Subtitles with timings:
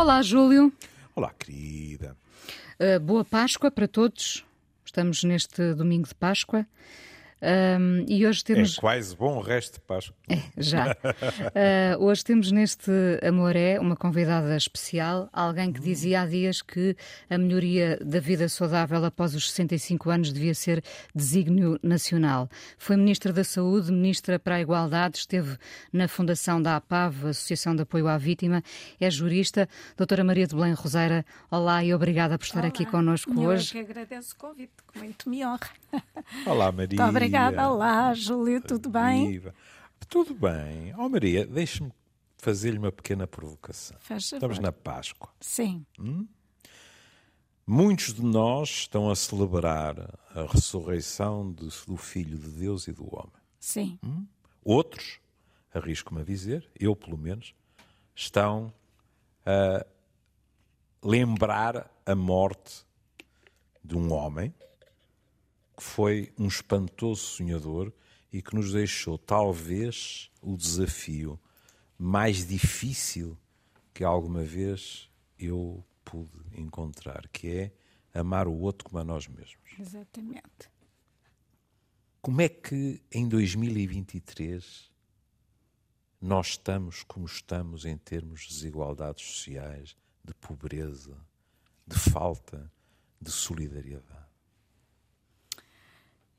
[0.00, 0.72] Olá, Júlio.
[1.14, 2.16] Olá, querida.
[2.80, 4.46] Uh, boa Páscoa para todos.
[4.82, 6.66] Estamos neste domingo de Páscoa.
[7.42, 8.76] Um, e hoje temos.
[8.76, 10.14] É quase bom resto de Páscoa.
[10.28, 10.92] É, já.
[10.92, 12.90] uh, hoje temos neste
[13.26, 16.94] Amoré uma convidada especial, alguém que dizia há dias que
[17.30, 20.84] a melhoria da vida saudável após os 65 anos devia ser
[21.14, 22.48] desígnio nacional.
[22.76, 25.56] Foi Ministra da Saúde, Ministra para a Igualdade, esteve
[25.90, 28.62] na fundação da APAV, Associação de Apoio à Vítima,
[29.00, 29.66] é jurista.
[29.96, 32.68] Doutora Maria de Belém Roseira, olá e obrigada por estar olá.
[32.68, 33.78] aqui connosco Eu hoje.
[33.78, 35.70] Eu que agradeço o convite, muito me honra.
[36.46, 36.98] Olá, Maria.
[36.98, 37.29] Muito obrigada.
[37.38, 39.28] Olá, Júlio, tudo bem?
[39.30, 39.54] Viva.
[40.08, 40.94] Tudo bem.
[40.98, 41.92] Oh, Maria, deixe-me
[42.36, 43.96] fazer-lhe uma pequena provocação.
[44.00, 45.30] Faz Estamos na Páscoa.
[45.40, 45.86] Sim.
[45.98, 46.26] Hum?
[47.66, 49.96] Muitos de nós estão a celebrar
[50.34, 53.40] a ressurreição do, do Filho de Deus e do homem.
[53.60, 53.98] Sim.
[54.02, 54.26] Hum?
[54.64, 55.20] Outros,
[55.72, 57.54] arrisco-me a dizer, eu pelo menos,
[58.14, 58.72] estão
[59.46, 59.86] a
[61.02, 62.84] lembrar a morte
[63.84, 64.52] de um homem
[65.80, 67.90] que foi um espantoso sonhador
[68.30, 71.40] e que nos deixou talvez o desafio
[71.96, 73.34] mais difícil
[73.94, 77.72] que alguma vez eu pude encontrar, que é
[78.12, 79.70] amar o outro como a nós mesmos.
[79.78, 80.70] Exatamente.
[82.20, 84.90] Como é que em 2023
[86.20, 91.16] nós estamos como estamos em termos de desigualdades sociais, de pobreza,
[91.86, 92.70] de falta
[93.18, 94.29] de solidariedade?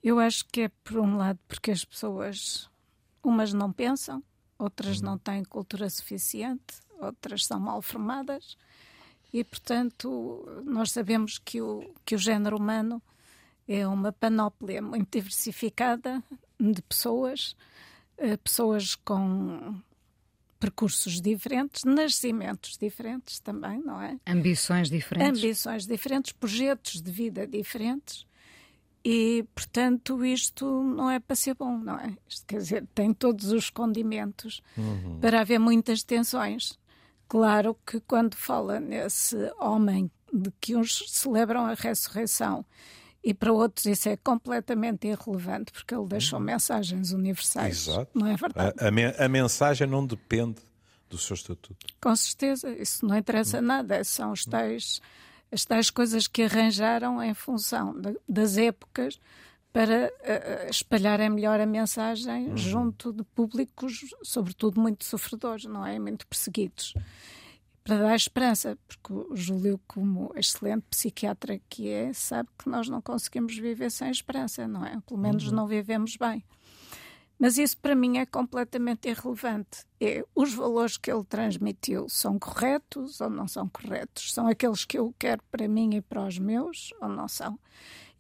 [0.03, 2.69] Eu acho que é, por um lado, porque as pessoas,
[3.23, 4.23] umas não pensam,
[4.57, 8.57] outras não têm cultura suficiente, outras são mal formadas
[9.33, 13.01] e, portanto, nós sabemos que o, que o género humano
[13.67, 16.21] é uma panóplia muito diversificada
[16.59, 17.55] de pessoas,
[18.43, 19.79] pessoas com
[20.59, 24.19] percursos diferentes, nascimentos diferentes também, não é?
[24.27, 25.39] Ambições diferentes.
[25.39, 28.27] Ambições diferentes, projetos de vida diferentes.
[29.03, 32.15] E, portanto, isto não é para ser bom, não é?
[32.27, 35.19] Isto quer dizer, tem todos os condimentos uhum.
[35.19, 36.79] para haver muitas tensões.
[37.27, 42.63] Claro que quando fala nesse homem de que uns celebram a ressurreição
[43.23, 46.45] e para outros isso é completamente irrelevante porque ele deixou uhum.
[46.45, 47.87] mensagens universais.
[47.87, 48.11] Exato.
[48.13, 48.75] Não é verdade?
[48.79, 50.61] A, a, a, mensagem não depende
[51.09, 51.87] do seu estatuto.
[51.99, 53.65] Com certeza, isso não interessa uhum.
[53.65, 55.01] nada, são os tais
[55.51, 59.19] as tais coisas que arranjaram em função de, das épocas
[59.73, 62.57] para uh, espalharem melhor a mensagem uhum.
[62.57, 65.97] junto de públicos, sobretudo muito sofredores, não é?
[65.97, 66.93] Muito perseguidos.
[67.83, 73.01] Para dar esperança, porque o Júlio, como excelente psiquiatra que é, sabe que nós não
[73.01, 74.99] conseguimos viver sem esperança, não é?
[75.07, 75.55] Pelo menos uhum.
[75.55, 76.43] não vivemos bem.
[77.41, 79.83] Mas isso para mim é completamente irrelevante.
[79.99, 84.31] É, os valores que ele transmitiu são corretos ou não são corretos?
[84.31, 87.57] São aqueles que eu quero para mim e para os meus ou não são?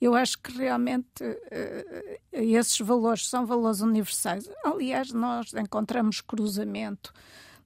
[0.01, 4.49] Eu acho que realmente uh, esses valores são valores universais.
[4.65, 7.13] Aliás, nós encontramos cruzamento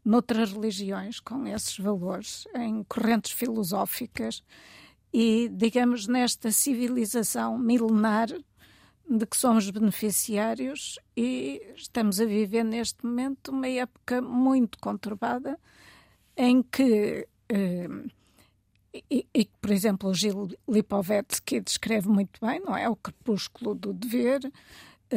[0.03, 4.43] noutras religiões com esses valores, em correntes filosóficas
[5.13, 8.27] e, digamos, nesta civilização milenar
[9.09, 15.59] de que somos beneficiários e estamos a viver neste momento uma época muito conturbada
[16.35, 17.87] em que, eh,
[19.09, 22.89] e, e, por exemplo, o Gil Lipovetsky descreve muito bem, não é?
[22.89, 24.39] O crepúsculo do dever,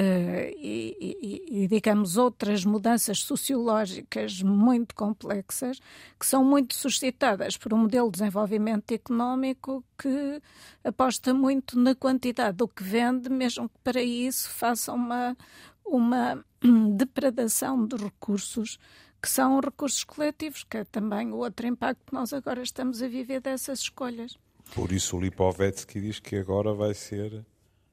[0.00, 5.81] e, e, e, digamos, outras mudanças sociológicas muito complexas
[6.19, 10.41] que são muito suscitadas por um modelo de desenvolvimento económico que
[10.84, 15.36] aposta muito na quantidade do que vende, mesmo que para isso faça uma,
[15.84, 16.44] uma
[16.94, 18.78] depredação de recursos
[19.20, 23.09] que são recursos coletivos, que é também o outro impacto que nós agora estamos a
[23.09, 24.38] viver dessas escolhas.
[24.75, 27.44] Por isso o Lipovetsky diz que agora vai ser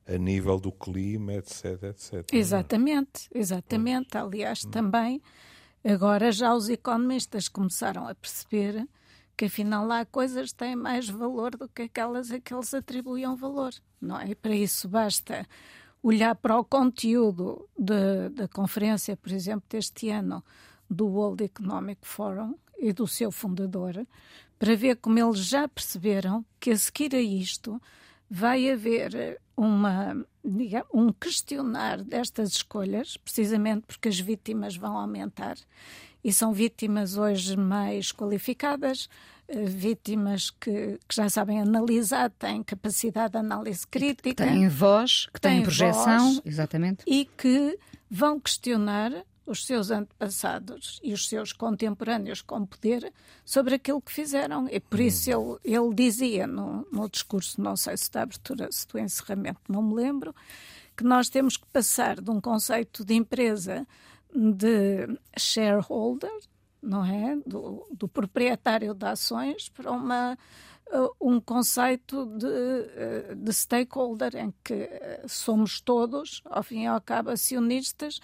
[0.08, 2.26] a nível do clima, etc, etc.
[2.32, 4.18] Exatamente, exatamente.
[4.18, 4.72] Aliás, hum.
[4.72, 5.22] também
[5.84, 8.88] agora já os economistas começaram a perceber
[9.36, 13.74] que afinal há coisas têm mais valor do que aquelas a que eles atribuíam valor,
[14.00, 14.30] não é?
[14.30, 15.46] E para isso basta
[16.02, 20.44] olhar para o conteúdo de, da conferência, por exemplo, deste ano
[20.90, 24.06] do World Economic Forum e do seu fundador,
[24.58, 27.82] para ver como eles já perceberam que a seguir a isto
[28.30, 35.56] vai haver uma, digamos, um questionar destas escolhas, precisamente porque as vítimas vão aumentar.
[36.24, 39.08] E são vítimas hoje mais qualificadas,
[39.48, 45.28] eh, vítimas que, que, já sabem analisar, têm capacidade de análise crítica, que têm voz,
[45.32, 47.78] que têm, têm projeção, voz, exatamente, e que
[48.10, 49.12] vão questionar
[49.46, 53.14] os seus antepassados e os seus contemporâneos com poder
[53.44, 54.68] sobre aquilo que fizeram.
[54.70, 58.88] E por isso ele, ele dizia no, no discurso, não sei se da abertura, se
[58.88, 60.34] do encerramento, não me lembro,
[60.96, 63.86] que nós temos que passar de um conceito de empresa
[64.34, 65.08] de
[65.38, 66.32] shareholder,
[66.82, 67.38] não é?
[67.46, 70.38] Do, do proprietário de ações para uma
[70.92, 76.88] uh, um conceito de, uh, de, stakeholder em que uh, somos todos, ao fim e
[76.88, 78.20] ao cabo, acionistas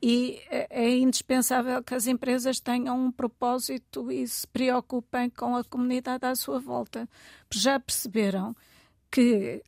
[0.00, 6.24] e é indispensável que as empresas tenham um propósito e se preocupem com a comunidade
[6.24, 7.08] à sua volta.
[7.50, 8.54] Já perceberam
[9.10, 9.62] que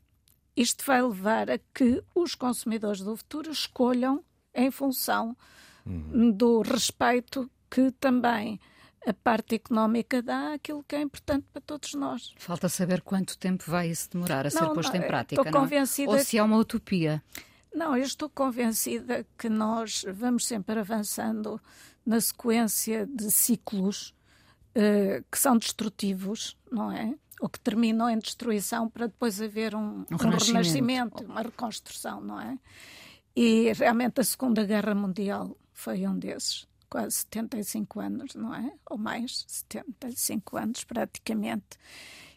[0.56, 4.22] isto vai levar a que os consumidores do futuro escolham
[4.54, 5.36] em função
[5.84, 6.30] uhum.
[6.30, 8.60] do respeito que também
[9.06, 12.34] a parte económica dá aquilo que é importante para todos nós.
[12.36, 15.66] Falta saber quanto tempo vai isso demorar a não, ser posto não, em prática, não
[15.66, 16.06] é?
[16.06, 17.22] Ou se é uma utopia.
[17.72, 21.60] Não, eu estou convencida que nós vamos sempre avançando
[22.04, 24.14] na sequência de ciclos
[24.70, 27.14] uh, que são destrutivos, não é?
[27.40, 30.46] Ou que terminam em destruição para depois haver um, um, um renascimento.
[30.46, 32.58] renascimento, uma reconstrução, não é?
[33.34, 38.72] E realmente a Segunda Guerra Mundial foi um desses, quase 75 anos, não é?
[38.90, 41.78] Ou mais, 75 anos praticamente.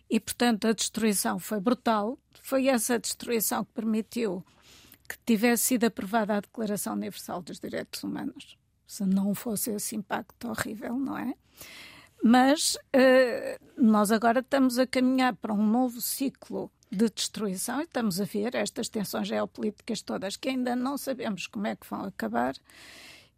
[0.09, 2.19] E, portanto, a destruição foi brutal.
[2.41, 4.45] Foi essa destruição que permitiu
[5.17, 8.57] que tivesse sido aprovada a Declaração Universal dos Direitos Humanos.
[8.87, 11.33] Se não fosse esse impacto horrível, não é?
[12.23, 18.21] Mas uh, nós agora estamos a caminhar para um novo ciclo de destruição e estamos
[18.21, 22.55] a ver estas tensões geopolíticas todas que ainda não sabemos como é que vão acabar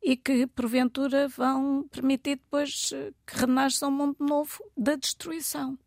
[0.03, 5.79] e que, porventura, vão permitir depois eh, que renasça um mundo novo da destruição,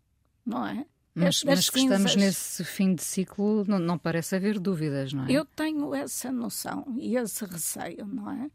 [0.45, 0.85] não é?
[1.19, 5.33] Mas, mas que estamos nesse fim de ciclo, não, não, parece haver dúvidas, não é?
[5.33, 8.51] Eu tenho essa noção e esse receio, não é?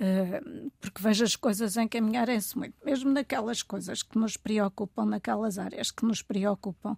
[0.00, 5.90] Uh, porque vejo as coisas encaminharem-se muito, mesmo naquelas coisas que nos preocupam, naquelas áreas
[5.90, 6.96] que nos preocupam,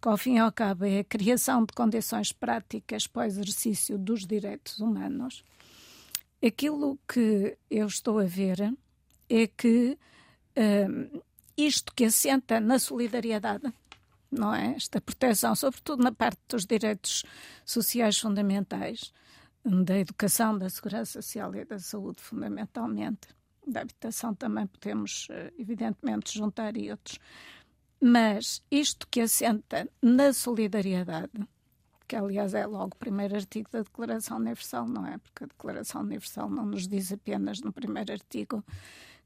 [0.00, 3.98] que ao fim e ao cabo é a criação de condições práticas para o exercício
[3.98, 5.44] dos direitos humanos.
[6.42, 8.72] Aquilo que eu estou a ver
[9.28, 9.98] é que
[10.56, 11.22] uh,
[11.56, 13.72] isto que assenta na solidariedade
[14.30, 14.74] não é?
[14.74, 17.24] Esta proteção, sobretudo na parte dos direitos
[17.64, 19.12] sociais fundamentais,
[19.64, 23.28] da educação, da segurança social e da saúde, fundamentalmente.
[23.66, 27.18] Da habitação também podemos, eh, evidentemente, juntar e outros.
[28.00, 31.46] Mas isto que assenta na solidariedade,
[32.06, 35.18] que aliás é logo o primeiro artigo da Declaração Universal, não é?
[35.18, 38.64] Porque a Declaração Universal não nos diz apenas no primeiro artigo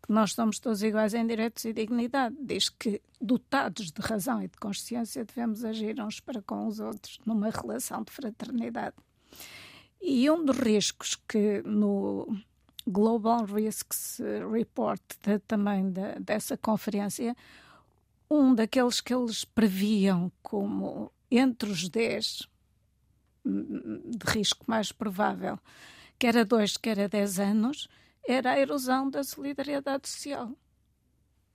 [0.09, 2.37] nós somos todos iguais em direitos e dignidade.
[2.41, 7.21] Diz que, dotados de razão e de consciência, devemos agir uns para com os outros
[7.25, 8.97] numa relação de fraternidade.
[10.01, 12.27] E um dos riscos que no
[12.87, 14.21] Global Risks
[14.51, 17.37] Report de, também de, dessa conferência,
[18.29, 22.49] um daqueles que eles previam como entre os 10
[23.45, 25.59] de risco mais provável,
[26.19, 27.89] que era 2, que era 10 anos,
[28.27, 30.53] era a erosão da solidariedade social.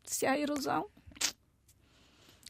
[0.03, 0.89] Se há erosão.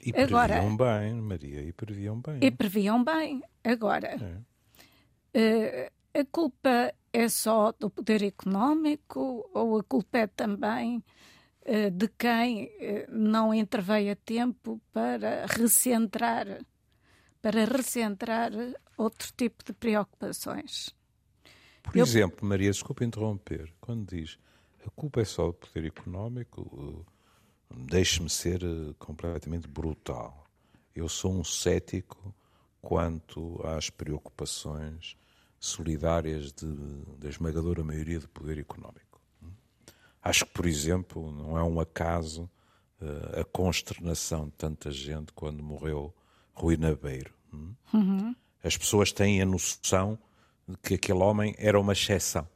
[0.01, 2.39] E previam Agora, bem, Maria, e previam bem.
[2.41, 3.43] E previam bem.
[3.63, 4.43] Agora,
[5.33, 5.87] é.
[5.87, 11.03] uh, a culpa é só do poder económico ou a culpa é também
[11.65, 16.45] uh, de quem uh, não interveio a tempo para recentrar,
[17.41, 18.51] para recentrar
[18.97, 20.95] outro tipo de preocupações?
[21.91, 22.03] Por eu...
[22.03, 24.37] exemplo, Maria, desculpa interromper, quando diz
[24.85, 27.05] a culpa é só do poder económico,
[27.69, 30.47] deixe-me ser eh, completamente brutal.
[30.95, 32.33] Eu sou um cético
[32.81, 35.17] quanto às preocupações
[35.59, 36.65] solidárias de,
[37.17, 39.19] da esmagadora maioria do poder económico.
[40.21, 42.49] Acho que, por exemplo, não é um acaso
[43.01, 46.13] uh, a consternação de tanta gente quando morreu
[46.53, 47.33] Rui Nabeiro.
[47.93, 48.35] Uhum.
[48.63, 50.19] As pessoas têm a noção
[50.67, 52.47] de que aquele homem era uma exceção.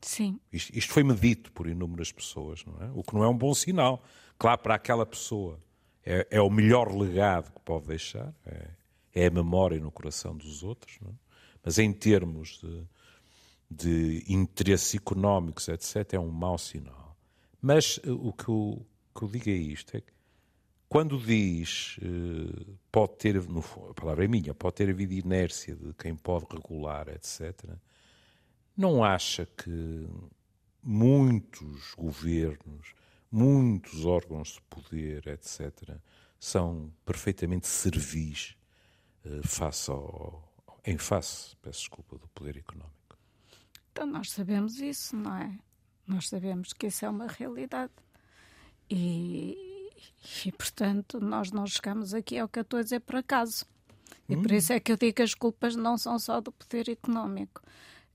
[0.00, 0.38] Sim.
[0.52, 2.90] Isto, isto, foi medido por inúmeras pessoas, não é?
[2.94, 4.02] O que não é um bom sinal.
[4.38, 5.58] Claro, para aquela pessoa
[6.04, 8.68] é, é o melhor legado que pode deixar, é,
[9.14, 11.14] é, a memória no coração dos outros, não é?
[11.64, 12.86] mas em termos de,
[13.70, 17.16] de interesses económicos, etc., é um mau sinal.
[17.60, 20.12] Mas eh, o que eu, que eu digo é isto: é que
[20.94, 26.14] quando diz, eh, pode ter, a palavra é minha, pode ter havido inércia de quem
[26.14, 27.68] pode regular, etc.,
[28.76, 30.06] não acha que
[30.80, 32.94] muitos governos,
[33.28, 35.96] muitos órgãos de poder, etc.,
[36.38, 38.56] são perfeitamente servis
[39.24, 40.48] eh, face ao,
[40.86, 43.18] em face, peço desculpa, do poder económico?
[43.90, 45.58] Então, nós sabemos isso, não é?
[46.06, 47.92] Nós sabemos que isso é uma realidade.
[48.88, 49.73] E,
[50.44, 53.66] e portanto, nós não chegamos aqui ao que eu estou a dizer por acaso.
[54.28, 56.88] E por isso é que eu digo que as culpas não são só do poder
[56.88, 57.62] económico.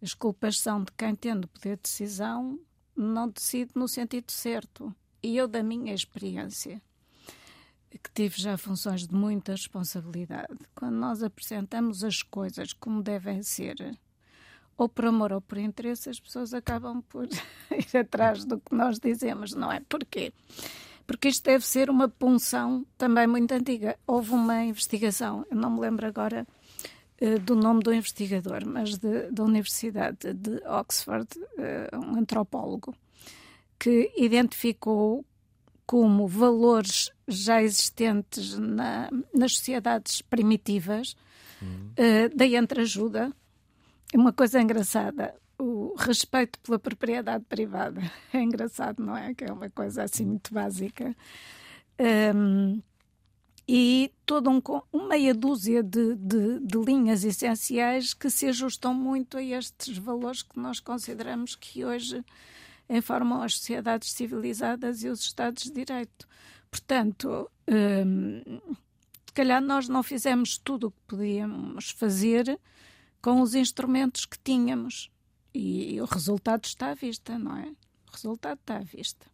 [0.02, 2.60] As culpas são de quem, tendo poder de decisão,
[2.96, 4.94] não decide no sentido certo.
[5.22, 6.82] E eu, da minha experiência,
[7.92, 13.98] que tive já funções de muita responsabilidade, quando nós apresentamos as coisas como devem ser,
[14.78, 17.28] ou por amor ou por interesse, as pessoas acabam por
[17.72, 19.82] ir atrás do que nós dizemos, não é?
[19.82, 20.32] Porquê?
[20.32, 20.88] Porque
[21.28, 23.98] isto deve ser uma punção também muito antiga.
[24.06, 26.46] Houve uma investigação, eu não me lembro agora
[27.22, 32.94] uh, do nome do investigador, mas de, da Universidade de Oxford, uh, um antropólogo,
[33.80, 35.25] que identificou
[35.86, 41.16] como valores já existentes na, nas sociedades primitivas
[41.62, 41.92] uhum.
[41.98, 43.32] uh, da entreajuda.
[44.13, 48.01] Uma coisa engraçada, o respeito pela propriedade privada.
[48.34, 49.34] É engraçado, não é?
[49.34, 51.16] Que é uma coisa assim muito básica.
[52.34, 52.82] Um,
[53.68, 54.62] e toda um,
[54.92, 60.42] uma meia dúzia de, de, de, linhas essenciais que se ajustam muito a estes valores
[60.42, 62.24] que nós consideramos que hoje
[62.89, 66.28] informam as sociedades civilizadas e os Estados de Direito.
[66.72, 68.60] Portanto, hum,
[69.28, 72.60] se calhar nós não fizemos tudo o que podíamos fazer
[73.22, 75.12] com os instrumentos que tínhamos.
[75.53, 77.68] E, o resultado está à vista, não é?
[78.08, 79.25] O resultado está à vista.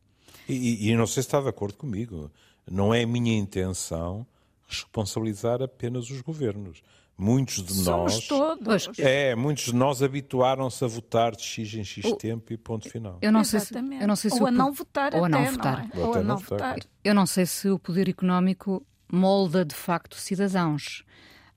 [0.47, 2.31] E, e não sei se está de acordo comigo.
[2.69, 4.25] Não é a minha intenção
[4.67, 6.81] responsabilizar apenas os governos.
[7.17, 8.27] Muitos de Somos nós.
[8.27, 8.89] todos.
[8.99, 12.89] É, muitos de nós habituaram-se a votar de X em X o, tempo e ponto
[12.89, 13.17] final.
[13.21, 15.39] Eu não sei se, eu não sei se ou a não votar ou até, a
[15.39, 15.89] não votar.
[15.93, 16.05] Não é?
[16.05, 16.77] Ou a não votar.
[17.03, 21.05] Eu não sei se o poder económico molda de facto cidadãos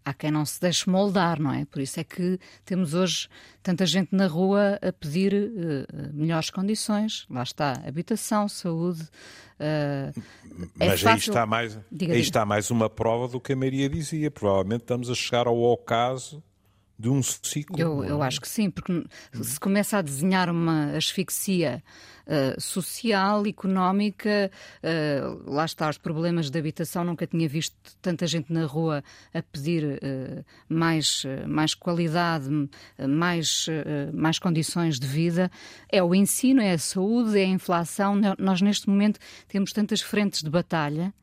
[0.09, 1.65] há quem não se deixe moldar, não é?
[1.65, 3.29] Por isso é que temos hoje
[3.63, 7.27] tanta gente na rua a pedir uh, melhores condições.
[7.31, 9.03] Lá está, habitação, saúde.
[9.61, 10.23] Uh,
[10.75, 12.19] Mas é aí, está mais, diga, aí diga.
[12.19, 14.31] está mais uma prova do que a Maria dizia.
[14.31, 16.43] Provavelmente estamos a chegar ao ocaso
[16.99, 17.79] de um ciclo.
[17.79, 18.27] Eu, eu é?
[18.27, 19.05] acho que sim, porque
[19.41, 21.83] se começa a desenhar uma asfixia
[22.27, 24.51] uh, social, económica,
[24.83, 29.41] uh, lá está, os problemas de habitação, nunca tinha visto tanta gente na rua a
[29.41, 32.49] pedir uh, mais, mais qualidade,
[33.09, 33.67] mais,
[34.13, 35.51] mais condições de vida.
[35.91, 38.21] É o ensino, é a saúde, é a inflação.
[38.39, 41.15] Nós, neste momento, temos tantas frentes de batalha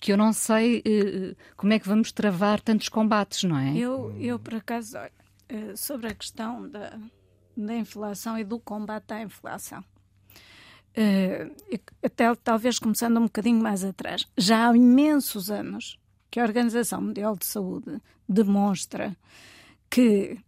[0.00, 3.76] que eu não sei uh, como é que vamos travar tantos combates, não é?
[3.76, 6.98] Eu, eu por acaso, uh, sobre a questão da,
[7.56, 9.84] da inflação e do combate à inflação.
[10.96, 15.98] Uh, até talvez começando um bocadinho mais atrás, já há imensos anos
[16.30, 19.14] que a Organização Mundial de Saúde demonstra
[19.90, 20.38] que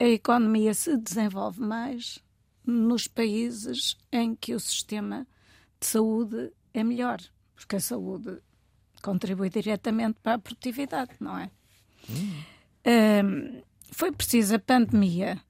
[0.00, 2.18] a economia se desenvolve mais
[2.64, 5.26] nos países em que o sistema
[5.78, 7.20] de saúde é melhor,
[7.54, 8.38] porque a saúde
[9.02, 11.50] contribui diretamente para a produtividade, não é?
[12.08, 12.42] Hum.
[12.84, 15.40] Um, foi preciso a pandemia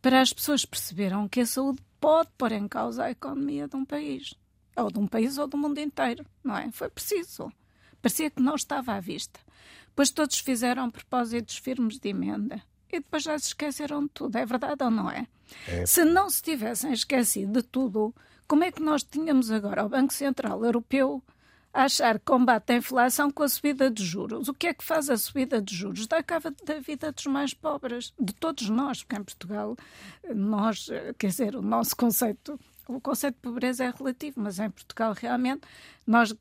[0.00, 3.84] para as pessoas perceberam que a saúde pode pôr em causa a economia de um
[3.84, 4.34] país,
[4.76, 6.70] ou de um país ou do mundo inteiro, não é?
[6.70, 7.52] Foi preciso.
[8.00, 9.40] Parecia que não estava à vista.
[9.96, 14.36] Pois todos fizeram propósitos firmes de emenda e depois já se esqueceram de tudo.
[14.36, 15.26] É verdade ou não é?
[15.66, 15.84] é?
[15.86, 18.14] Se não se tivessem esquecido de tudo,
[18.46, 21.20] como é que nós tínhamos agora o Banco Central Europeu
[21.76, 24.48] a achar que combate a inflação com a subida de juros.
[24.48, 26.06] O que é que faz a subida de juros?
[26.06, 29.76] Dá cabo da vida dos mais pobres, de todos nós, porque em Portugal,
[30.34, 35.12] nós, quer dizer, o nosso conceito, o conceito de pobreza é relativo, mas em Portugal
[35.12, 35.62] realmente
[36.06, 36.34] nós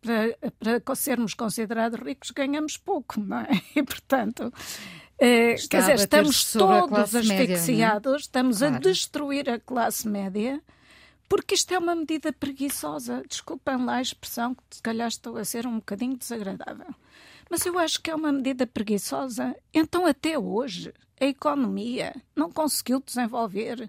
[0.00, 3.48] para, para sermos considerados ricos ganhamos pouco, não é?
[3.76, 4.52] E portanto.
[5.20, 8.16] Eh, quer dizer, estamos todos asfixiados, média, é?
[8.16, 8.74] estamos claro.
[8.74, 10.60] a destruir a classe média
[11.30, 13.22] porque isto é uma medida preguiçosa.
[13.26, 16.92] Desculpem lá a expressão, que se calhar estou a ser um bocadinho desagradável.
[17.48, 19.54] Mas eu acho que é uma medida preguiçosa.
[19.72, 23.88] Então, até hoje, a economia não conseguiu desenvolver,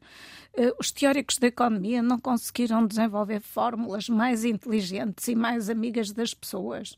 [0.56, 6.36] uh, os teóricos da economia não conseguiram desenvolver fórmulas mais inteligentes e mais amigas das
[6.36, 6.96] pessoas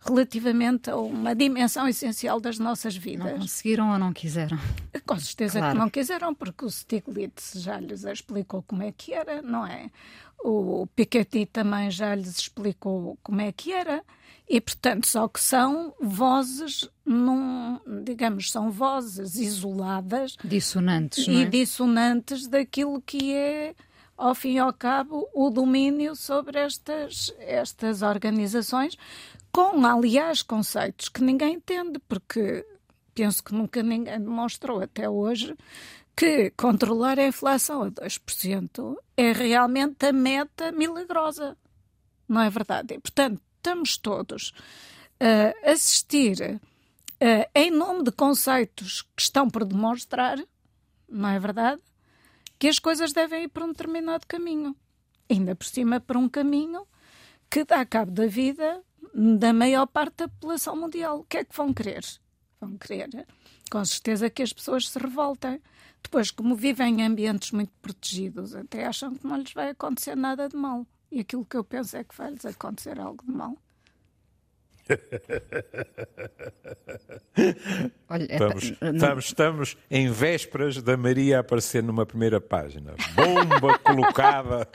[0.00, 3.32] relativamente a uma dimensão essencial das nossas vidas.
[3.32, 4.58] Não conseguiram ou não quiseram?
[5.06, 5.74] Com certeza claro.
[5.74, 9.90] que não quiseram, porque o Stiglitz já lhes explicou como é que era, não é?
[10.40, 14.04] O Piketty também já lhes explicou como é que era.
[14.48, 20.36] E, portanto, só que são vozes, num, digamos, são vozes isoladas.
[20.42, 21.44] Dissonantes, E é?
[21.44, 23.74] dissonantes daquilo que é
[24.18, 28.98] ao fim e ao cabo, o domínio sobre estas, estas organizações,
[29.52, 32.64] com, aliás, conceitos que ninguém entende, porque
[33.14, 35.56] penso que nunca ninguém demonstrou até hoje
[36.16, 41.56] que controlar a inflação a 2% é realmente a meta milagrosa.
[42.28, 42.94] Não é verdade?
[42.94, 44.52] E, portanto, estamos todos
[45.20, 46.60] a assistir
[47.22, 50.38] uh, em nome de conceitos que estão por demonstrar,
[51.08, 51.80] não é verdade?
[52.58, 54.74] Que as coisas devem ir por um determinado caminho.
[55.30, 56.86] Ainda por cima, por um caminho
[57.50, 58.82] que dá cabo da vida
[59.14, 61.20] da maior parte da população mundial.
[61.20, 62.04] O que é que vão querer?
[62.60, 63.26] Vão querer,
[63.70, 65.60] com certeza, que as pessoas se revoltem.
[66.02, 70.48] Depois, como vivem em ambientes muito protegidos, até acham que não lhes vai acontecer nada
[70.48, 70.86] de mal.
[71.10, 73.56] E aquilo que eu penso é que vai lhes acontecer algo de mal.
[78.08, 82.94] Olha, é estamos, é, estamos, estamos, em vésperas da Maria aparecer numa primeira página.
[83.14, 84.66] Bomba colocada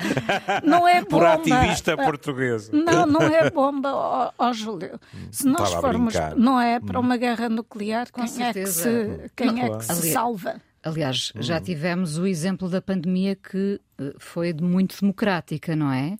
[0.64, 1.10] não é bomba.
[1.10, 2.72] por ativista portuguesa.
[2.72, 5.00] Não, não é bomba, ó, ó Júlio.
[5.32, 9.52] Se nós Estava formos, não é para uma guerra nuclear, quem é que se, quem
[9.52, 10.62] não, é que se salva?
[10.84, 11.62] Aliás, já hum.
[11.62, 16.18] tivemos o exemplo da pandemia que eh, foi muito democrática, não é?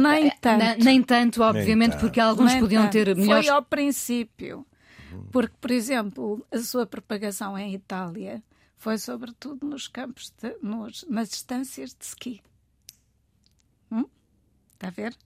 [0.00, 0.84] Nem uh, tanto.
[0.84, 2.00] Nem tanto, obviamente, nem tanto.
[2.00, 2.92] porque alguns nem podiam tanto.
[2.92, 3.46] ter melhores...
[3.46, 4.66] Foi ao princípio.
[5.30, 8.42] Porque, por exemplo, a sua propagação em Itália
[8.76, 12.42] foi sobretudo nos campos, de, nos, nas distâncias de ski.
[13.90, 14.04] Hum?
[14.74, 15.16] Está a ver?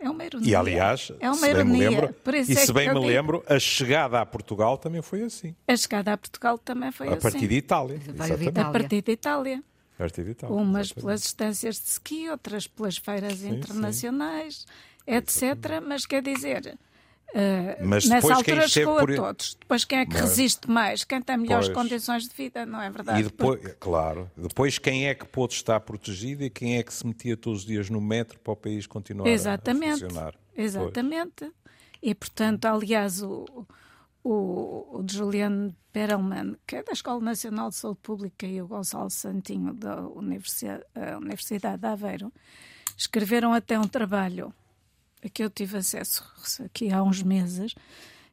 [0.00, 0.50] É uma ironia.
[0.50, 1.64] E aliás, é uma se ironia.
[1.64, 3.06] bem me lembro, e se é bem me digo...
[3.06, 5.54] lembro, a chegada a Portugal também foi assim.
[5.68, 7.18] A chegada a Portugal também foi a assim.
[7.18, 8.00] A partir de Itália.
[8.08, 9.62] A partir de Itália.
[9.94, 10.56] A partir de Itália.
[10.56, 10.94] Umas exatamente.
[10.94, 15.14] pelas estâncias de ski, outras pelas feiras sim, internacionais, sim.
[15.14, 15.42] etc.
[15.42, 15.86] Exatamente.
[15.86, 16.78] Mas quer dizer,
[17.30, 19.12] Uh, Mas nessa altura chegou por...
[19.12, 19.56] a todos.
[19.60, 20.22] Depois quem é que Mas...
[20.22, 21.04] resiste mais?
[21.04, 21.78] Quem tem melhores pois.
[21.78, 23.20] condições de vida, não é verdade?
[23.20, 23.76] E depois, Porque...
[23.76, 27.60] claro, depois quem é que pôde estar protegido e quem é que se metia todos
[27.60, 30.04] os dias no metro para o país continuar Exatamente.
[30.04, 30.34] a funcionar.
[30.56, 31.32] Exatamente.
[31.38, 31.52] Pois.
[32.02, 33.66] E portanto, aliás, o,
[34.24, 39.10] o, o Juliano Perelman, que é da Escola Nacional de Saúde Pública, e o Gonçalo
[39.10, 40.84] Santinho, da Universidade,
[41.20, 42.32] Universidade de Aveiro,
[42.96, 44.52] escreveram até um trabalho
[45.22, 46.24] a que eu tive acesso
[46.64, 47.74] aqui há uns meses,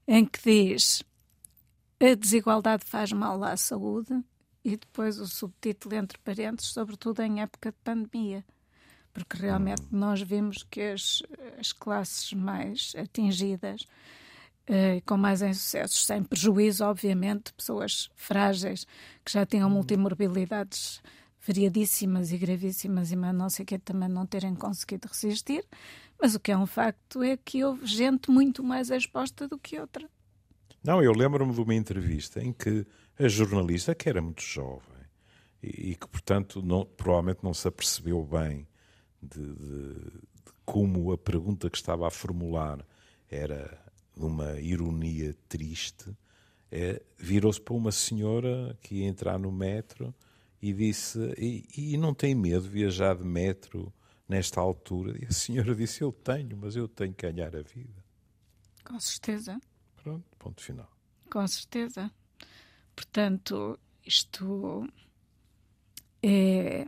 [0.07, 1.03] em que diz
[1.99, 4.23] a desigualdade faz mal à saúde
[4.63, 8.45] e depois o subtítulo entre parênteses, sobretudo em época de pandemia,
[9.13, 9.87] porque realmente hum.
[9.91, 11.23] nós vimos que as,
[11.59, 13.85] as classes mais atingidas
[14.69, 18.85] Uh, com mais insucessos, sem prejuízo, obviamente, pessoas frágeis
[19.23, 19.71] que já tinham hum.
[19.71, 21.01] multimorbilidades
[21.47, 25.63] variadíssimas e gravíssimas e não sei que também não terem conseguido resistir,
[26.19, 29.79] mas o que é um facto é que houve gente muito mais exposta do que
[29.79, 30.09] outra.
[30.83, 32.85] Não, eu lembro-me de uma entrevista em que
[33.19, 34.97] a jornalista, que era muito jovem
[35.61, 38.67] e, e que, portanto, não, provavelmente não se apercebeu bem
[39.21, 42.85] de, de, de como a pergunta que estava a formular
[43.29, 43.79] era
[44.15, 46.15] de uma ironia triste,
[46.71, 50.13] é, virou-se para uma senhora que ia entrar no metro
[50.61, 53.93] e disse: e, e não tem medo de viajar de metro
[54.27, 55.17] nesta altura?
[55.21, 58.03] E a senhora disse: Eu tenho, mas eu tenho que ganhar a vida.
[58.83, 59.59] Com certeza.
[60.01, 60.89] Pronto, ponto final.
[61.29, 62.11] Com certeza.
[62.95, 64.87] Portanto, isto
[66.23, 66.87] é,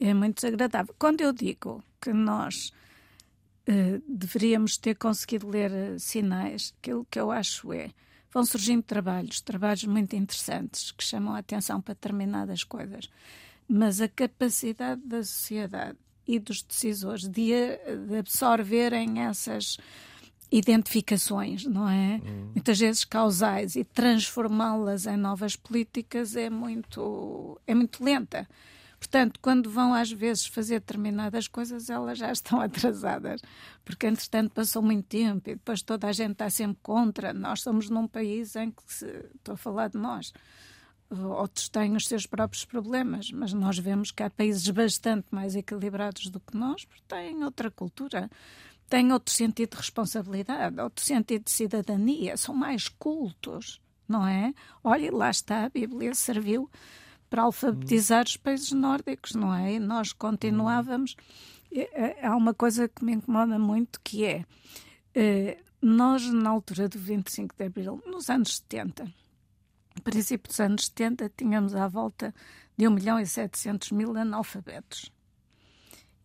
[0.00, 0.94] é muito desagradável.
[0.98, 2.72] Quando eu digo que nós
[3.68, 7.90] uh, deveríamos ter conseguido ler uh, sinais, aquilo que eu acho é
[8.30, 13.08] vão surgindo trabalhos, trabalhos muito interessantes que chamam a atenção para determinadas coisas,
[13.66, 17.50] mas a capacidade da sociedade e dos decisores de,
[18.06, 19.78] de absorverem essas
[20.52, 22.20] identificações, não é?
[22.22, 22.50] Hum.
[22.54, 28.46] Muitas vezes causais e transformá-las em novas políticas é muito é muito lenta.
[28.98, 33.40] Portanto, quando vão às vezes fazer determinadas coisas, elas já estão atrasadas,
[33.84, 37.32] porque entretanto passou muito tempo e depois toda a gente está sempre contra.
[37.32, 40.32] Nós somos num país em que se, estou a falar de nós.
[41.10, 46.28] Outros têm os seus próprios problemas, mas nós vemos que há países bastante mais equilibrados
[46.28, 48.30] do que nós, porque têm outra cultura,
[48.88, 54.52] têm outro sentido de responsabilidade, outro sentido de cidadania, são mais cultos, não é?
[54.84, 56.70] Olha, lá está, a Bíblia serviu
[57.30, 59.74] para alfabetizar os países nórdicos, não é?
[59.74, 61.16] E nós continuávamos.
[61.72, 64.44] Eh, há uma coisa que me incomoda muito que é
[65.14, 69.12] eh, nós, na altura do 25 de Abril, nos anos 70, no
[70.00, 72.34] princípio dos anos 70, tínhamos à volta
[72.76, 75.12] de 1 milhão e 700 mil analfabetos.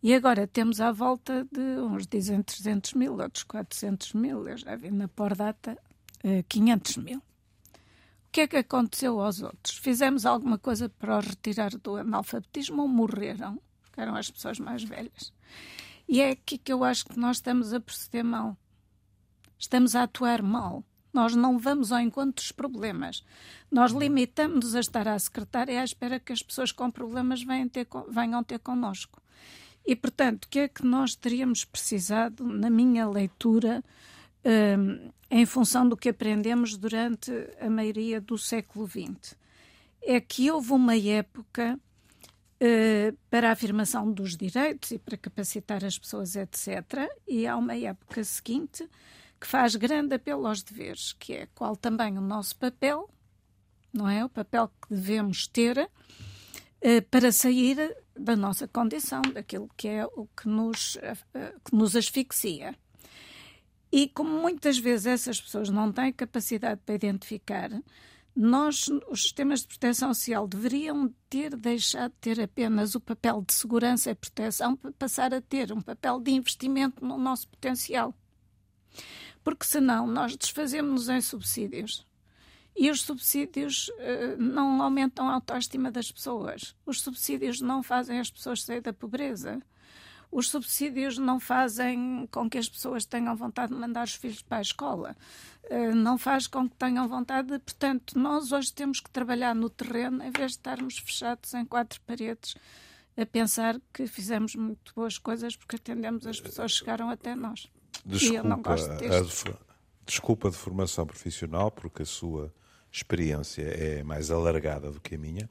[0.02, 4.76] E agora temos à volta de, uns dizem 300 mil, outros 400 mil, eu já
[4.76, 5.78] vi na por data
[6.48, 7.22] 500 mil
[8.34, 9.78] que é que aconteceu aos outros?
[9.78, 13.62] Fizemos alguma coisa para os retirar do analfabetismo ou morreram?
[13.96, 15.32] Eram as pessoas mais velhas.
[16.08, 18.58] E é aqui que eu acho que nós estamos a proceder mal.
[19.56, 20.84] Estamos a atuar mal.
[21.14, 23.24] Nós não vamos ao encontro dos problemas.
[23.70, 27.86] Nós limitamos-nos a estar à secretária à espera que as pessoas com problemas venham ter,
[28.08, 29.22] venham ter connosco.
[29.86, 33.84] E, portanto, o que é que nós teríamos precisado, na minha leitura,
[34.44, 39.36] um, em função do que aprendemos durante a maioria do século XX?
[40.02, 41.78] É que houve uma época
[42.60, 47.08] uh, para a afirmação dos direitos e para capacitar as pessoas, etc.
[47.28, 48.88] E há uma época seguinte
[49.40, 53.08] que faz grande apelo aos deveres, que é qual também o nosso papel,
[53.92, 54.24] não é?
[54.24, 60.28] O papel que devemos ter uh, para sair da nossa condição, daquilo que é o
[60.36, 62.74] que nos, uh, que nos asfixia.
[63.92, 67.70] E como muitas vezes essas pessoas não têm capacidade para identificar,
[68.34, 73.54] nós, os sistemas de proteção social, deveriam ter deixado de ter apenas o papel de
[73.54, 78.12] segurança e proteção para passar a ter um papel de investimento no nosso potencial.
[79.44, 82.04] Porque senão nós desfazemos-nos em subsídios.
[82.76, 86.74] E os subsídios uh, não aumentam a autoestima das pessoas.
[86.84, 89.62] Os subsídios não fazem as pessoas sair da pobreza
[90.34, 94.58] os subsídios não fazem com que as pessoas tenham vontade de mandar os filhos para
[94.58, 95.16] a escola.
[95.70, 97.52] Eh, não faz com que tenham vontade.
[97.52, 101.64] De, portanto, nós hoje temos que trabalhar no terreno em vez de estarmos fechados em
[101.64, 102.56] quatro paredes
[103.16, 107.70] a pensar que fizemos muito boas coisas porque atendemos as pessoas que chegaram até nós.
[108.04, 109.50] Desculpa, e.
[109.50, 109.54] A,
[110.06, 112.52] desculpa de formação profissional, porque a sua
[112.90, 115.50] experiência é mais alargada do que a minha,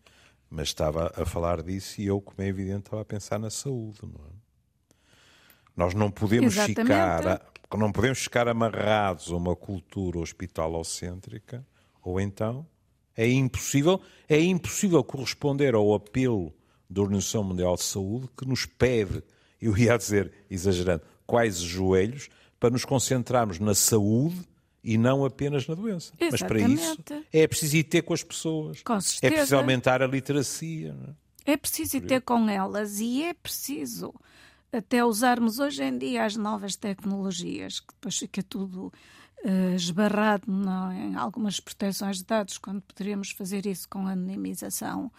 [0.50, 4.00] mas estava a falar disso e eu, como é evidente, estava a pensar na saúde.
[4.04, 4.34] Não é?
[5.76, 7.42] Nós não podemos ficar
[7.78, 11.66] não podemos ficar amarrados a uma cultura hospitalocêntrica,
[12.04, 12.68] ou então
[13.16, 16.54] é impossível, é impossível corresponder ao apelo
[16.90, 19.24] da Organização Mundial de Saúde que nos pede,
[19.62, 24.48] eu ia dizer, exagerando, quais joelhos, para nos concentrarmos na saúde
[24.84, 26.14] e não apenas na doença.
[26.20, 26.32] Exatamente.
[26.32, 28.82] Mas para isso é preciso ir ter com as pessoas.
[28.82, 28.98] Com.
[29.22, 30.96] É preciso aumentar a literacia.
[31.46, 31.54] É?
[31.54, 34.14] é preciso ir ter com elas e é preciso
[34.72, 38.92] até usarmos hoje em dia as novas tecnologias, que depois fica tudo
[39.46, 45.12] uh, esbarrado não, em algumas proteções de dados, quando poderíamos fazer isso com anonimização,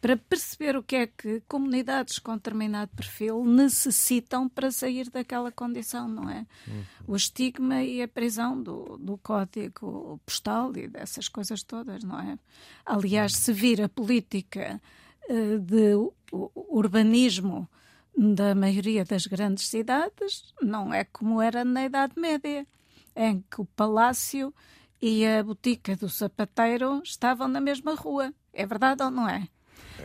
[0.00, 6.08] para perceber o que é que comunidades com determinado perfil necessitam para sair daquela condição,
[6.08, 6.46] não é?
[6.66, 6.84] Uhum.
[7.08, 12.38] O estigma e a prisão do, do código postal e dessas coisas todas, não é?
[12.86, 14.80] Aliás, se vir a política
[15.28, 15.94] uh, de
[16.32, 17.68] urbanismo
[18.16, 22.66] da maioria das grandes cidades não é como era na Idade Média,
[23.14, 24.52] em que o palácio
[25.00, 28.32] e a botica do sapateiro estavam na mesma rua.
[28.52, 29.48] É verdade ou não é?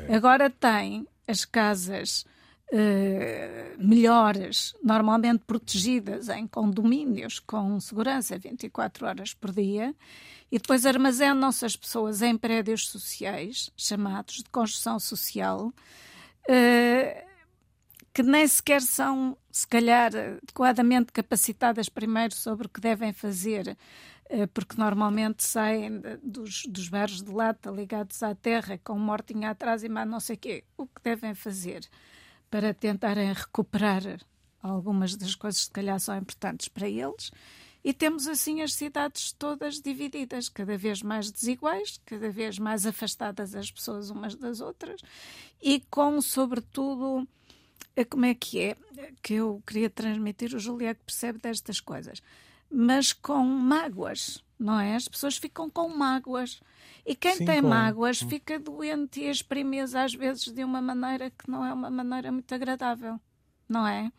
[0.08, 0.16] É.
[0.16, 2.26] Agora tem as casas
[2.72, 9.96] uh, melhores, normalmente protegidas em condomínios com segurança 24 horas por dia,
[10.52, 15.74] e depois armazenam-se as pessoas em prédios sociais, chamados de construção social.
[16.48, 17.34] Uh,
[18.14, 23.76] que nem sequer são, se calhar, adequadamente capacitadas primeiro sobre o que devem fazer,
[24.54, 29.84] porque normalmente saem dos, dos bairros de lata ligados à terra com um mortinho atrás
[29.84, 30.64] e mais não sei o quê.
[30.78, 31.88] O que devem fazer
[32.50, 34.20] para tentarem recuperar
[34.62, 37.32] algumas das coisas que, calhar, são importantes para eles.
[37.84, 43.54] E temos assim as cidades todas divididas, cada vez mais desiguais, cada vez mais afastadas
[43.54, 45.02] as pessoas umas das outras
[45.62, 47.28] e com, sobretudo,
[47.94, 48.78] é como é que é
[49.22, 52.22] que eu queria transmitir, o Juliette percebe destas coisas,
[52.74, 54.96] mas com mágoas, não é?
[54.96, 56.60] As pessoas ficam com mágoas.
[57.06, 57.68] E quem Sim, tem com...
[57.68, 62.32] mágoas fica doente e exprime às vezes de uma maneira que não é uma maneira
[62.32, 63.20] muito agradável,
[63.70, 64.12] não é?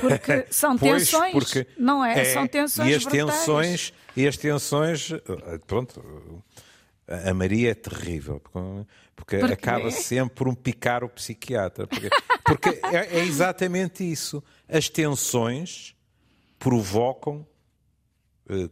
[0.00, 2.20] Porque são pois, tensões, porque não é?
[2.20, 2.24] é?
[2.24, 5.10] São tensões e as tensões E as tensões,
[5.66, 6.42] pronto,
[7.06, 8.40] a Maria é terrível,
[9.14, 11.86] porque, porque acaba sempre por um picar o psiquiatra.
[11.86, 12.10] Porque,
[12.44, 14.42] porque é, é, exatamente isso.
[14.68, 15.94] As tensões
[16.58, 17.46] provocam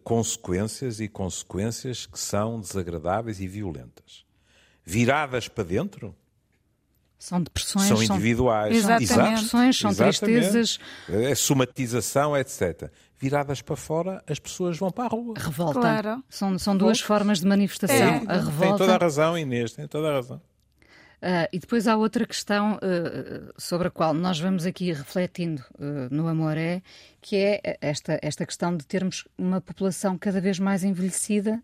[0.04, 4.24] consequências e consequências que são desagradáveis e violentas.
[4.84, 6.14] Viradas para dentro,
[7.22, 7.86] são depressões.
[7.86, 8.82] São individuais.
[8.82, 9.08] São, exatamente.
[9.08, 10.18] São depressões, são Exatamente.
[10.18, 10.78] tristezas.
[11.08, 12.90] É somatização, etc.
[13.16, 15.34] Viradas para fora, as pessoas vão para a rua.
[15.36, 15.78] Revolta.
[15.78, 16.24] Claro.
[16.28, 17.96] São, são duas formas de manifestação.
[17.96, 18.24] É.
[18.26, 18.66] A revolta.
[18.66, 20.42] Tem toda a razão, Inês, tem toda a razão.
[21.22, 26.12] Uh, e depois há outra questão uh, sobre a qual nós vamos aqui refletindo uh,
[26.12, 26.82] no Amoré,
[27.20, 31.62] que é esta, esta questão de termos uma população cada vez mais envelhecida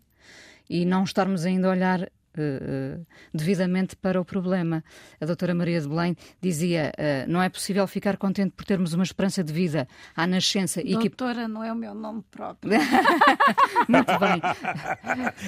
[0.69, 4.83] e não estarmos ainda a olhar uh, devidamente para o problema.
[5.19, 9.03] A doutora Maria de Belém dizia, uh, não é possível ficar contente por termos uma
[9.03, 10.81] esperança de vida à nascença.
[10.81, 11.47] E doutora que...
[11.47, 12.79] não é o meu nome próprio.
[13.87, 14.41] Muito bem.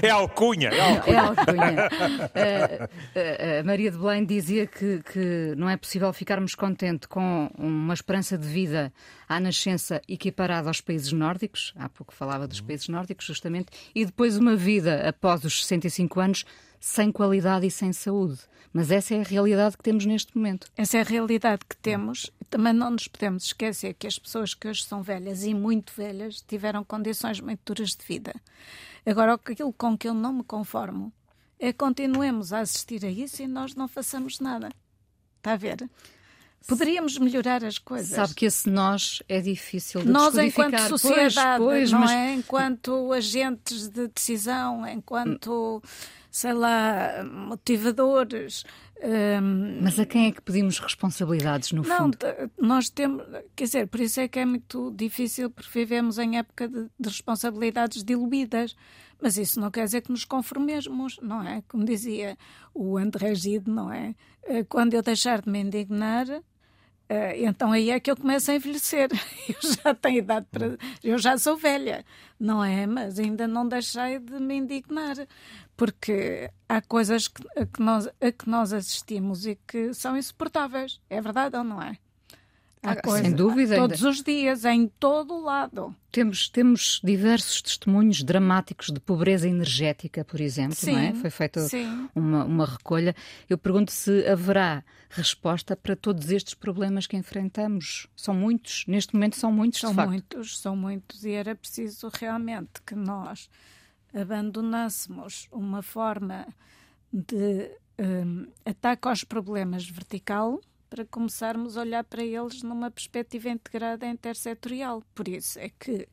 [0.01, 0.69] É alcunha.
[0.69, 1.13] É alcunha.
[1.13, 1.89] É alcunha.
[2.35, 7.93] Uh, a Maria de Belém dizia que, que não é possível ficarmos contentes com uma
[7.93, 8.91] esperança de vida
[9.31, 14.35] à nascença equiparada aos países nórdicos, há pouco falava dos países nórdicos, justamente, e depois
[14.35, 16.45] uma vida após os 65 anos
[16.81, 18.39] sem qualidade e sem saúde.
[18.73, 20.67] Mas essa é a realidade que temos neste momento.
[20.75, 22.29] Essa é a realidade que temos.
[22.49, 26.41] Também não nos podemos esquecer que as pessoas que hoje são velhas e muito velhas
[26.41, 28.33] tiveram condições muito duras de vida.
[29.05, 31.13] Agora, aquilo com que eu não me conformo
[31.57, 34.69] é continuemos a assistir a isso e nós não façamos nada.
[35.37, 35.89] Está a ver?
[36.67, 38.09] Poderíamos melhorar as coisas.
[38.09, 42.11] Sabe que esse nós é difícil de Nós, enquanto sociedade, pois, pois, não mas...
[42.11, 42.33] é?
[42.33, 45.81] Enquanto agentes de decisão, enquanto,
[46.29, 48.63] sei lá, motivadores.
[49.03, 49.79] Hum...
[49.81, 52.17] Mas a quem é que pedimos responsabilidades, no não, fundo?
[52.59, 56.67] nós temos, quer dizer, por isso é que é muito difícil, porque vivemos em época
[56.67, 58.75] de, de responsabilidades diluídas.
[59.21, 61.61] Mas isso não quer dizer que nos conformemos, não é?
[61.67, 62.37] Como dizia
[62.73, 64.15] o André Gide, não é?
[64.43, 66.25] Eh, quando eu deixar de me indignar,
[67.11, 69.09] Uh, então aí é que eu começo a envelhecer.
[69.49, 70.77] Eu já tenho idade para.
[71.03, 72.05] Eu já sou velha,
[72.39, 72.87] não é?
[72.87, 75.17] Mas ainda não deixei de me indignar.
[75.75, 81.01] Porque há coisas que, a, que nós, a que nós assistimos e que são insuportáveis.
[81.09, 81.97] É verdade ou não é?
[82.83, 83.75] Há ah, Sem dúvida.
[83.75, 85.95] Todos os dias, em todo o lado.
[86.11, 91.13] Temos, temos diversos testemunhos dramáticos de pobreza energética, por exemplo, sim, não é?
[91.13, 91.67] Foi feita
[92.15, 93.15] uma, uma recolha.
[93.47, 98.07] Eu pergunto se haverá resposta para todos estes problemas que enfrentamos.
[98.15, 102.81] São muitos, neste momento são muitos, são de muitos, são muitos, e era preciso realmente
[102.83, 103.47] que nós
[104.11, 106.47] abandonássemos uma forma
[107.13, 110.59] de um, ataque aos problemas vertical
[110.91, 115.01] para começarmos a olhar para eles numa perspectiva integrada intersetorial.
[115.15, 116.05] Por isso é que,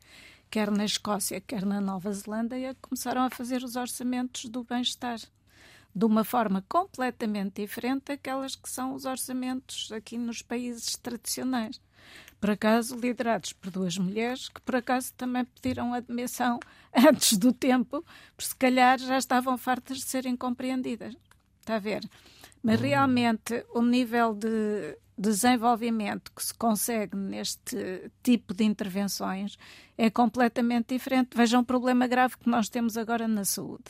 [0.48, 5.18] quer na Escócia, quer na Nova Zelândia, começaram a fazer os orçamentos do bem-estar
[5.92, 11.80] de uma forma completamente diferente daquelas que são os orçamentos aqui nos países tradicionais.
[12.40, 16.60] Por acaso, liderados por duas mulheres, que por acaso também pediram admissão
[16.94, 18.04] antes do tempo,
[18.36, 21.16] porque se calhar já estavam fartas de serem compreendidas.
[21.62, 22.08] Está a ver?
[22.62, 29.58] Mas realmente o nível de desenvolvimento que se consegue neste tipo de intervenções
[29.96, 31.36] é completamente diferente.
[31.36, 33.84] Vejam um problema grave que nós temos agora na saúde,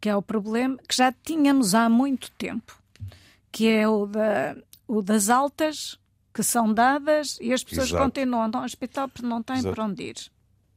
[0.00, 2.78] que é o problema que já tínhamos há muito tempo,
[3.52, 4.56] que é o, da,
[4.88, 5.98] o das altas
[6.32, 8.04] que são dadas e as pessoas Exato.
[8.04, 9.74] continuam no hospital porque não têm Exato.
[9.74, 10.16] para onde ir.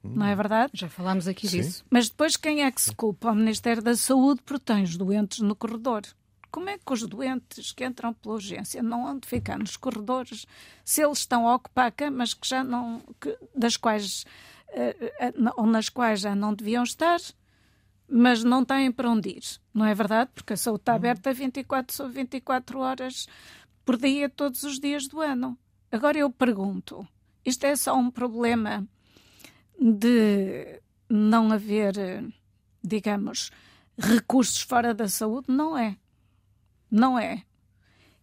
[0.03, 0.71] Não é verdade?
[0.73, 1.61] Já falámos aqui Sim.
[1.61, 1.83] disso.
[1.89, 3.31] Mas depois quem é que se culpa?
[3.31, 6.03] O Ministério da Saúde porque tem os doentes no corredor.
[6.51, 10.45] Como é que os doentes que entram pela urgência não hão de ficar nos corredores
[10.83, 14.25] se eles estão a ocupar camas que já não, que, das quais,
[14.69, 17.19] uh, ou nas quais já não deviam estar,
[18.09, 19.43] mas não têm para onde ir?
[19.73, 20.31] Não é verdade?
[20.33, 20.97] Porque a saúde está uhum.
[20.97, 23.27] aberta 24 sobre 24 horas
[23.85, 25.57] por dia, todos os dias do ano.
[25.91, 27.07] Agora eu pergunto:
[27.45, 28.87] isto é só um problema
[29.79, 31.93] de não haver,
[32.83, 33.51] digamos,
[33.97, 35.47] recursos fora da saúde?
[35.49, 35.97] Não é.
[36.89, 37.43] Não é.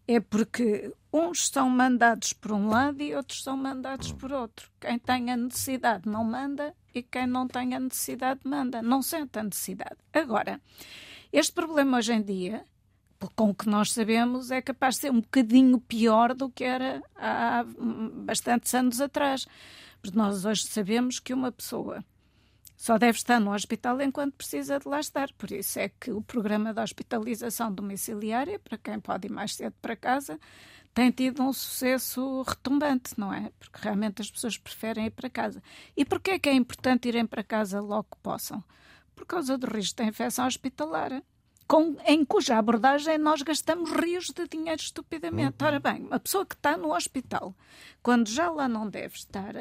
[0.06, 4.70] É porque uns são mandados por um lado e outros são mandados por outro.
[4.80, 8.82] Quem tem a necessidade não manda e quem não tem a necessidade manda.
[8.82, 9.96] Não sente a necessidade.
[10.12, 10.60] Agora,
[11.32, 12.64] este problema hoje em dia,
[13.34, 17.02] com o que nós sabemos, é capaz de ser um bocadinho pior do que era
[17.16, 17.64] há
[18.26, 19.46] bastantes anos atrás.
[20.02, 22.04] Porque nós hoje sabemos que uma pessoa
[22.76, 25.32] só deve estar no hospital enquanto precisa de lá estar.
[25.34, 29.74] Por isso é que o programa de hospitalização domiciliária, para quem pode ir mais cedo
[29.80, 30.38] para casa,
[30.92, 33.50] tem tido um sucesso retumbante, não é?
[33.58, 35.62] Porque realmente as pessoas preferem ir para casa.
[35.96, 38.62] E porquê é que é importante irem para casa logo que possam?
[39.14, 41.22] Por causa do risco de infecção hospitalar.
[41.66, 45.64] Com, em cuja abordagem nós gastamos rios de dinheiro estupidamente.
[45.64, 47.54] Ora bem, uma pessoa que está no hospital,
[48.02, 49.54] quando já lá não deve estar,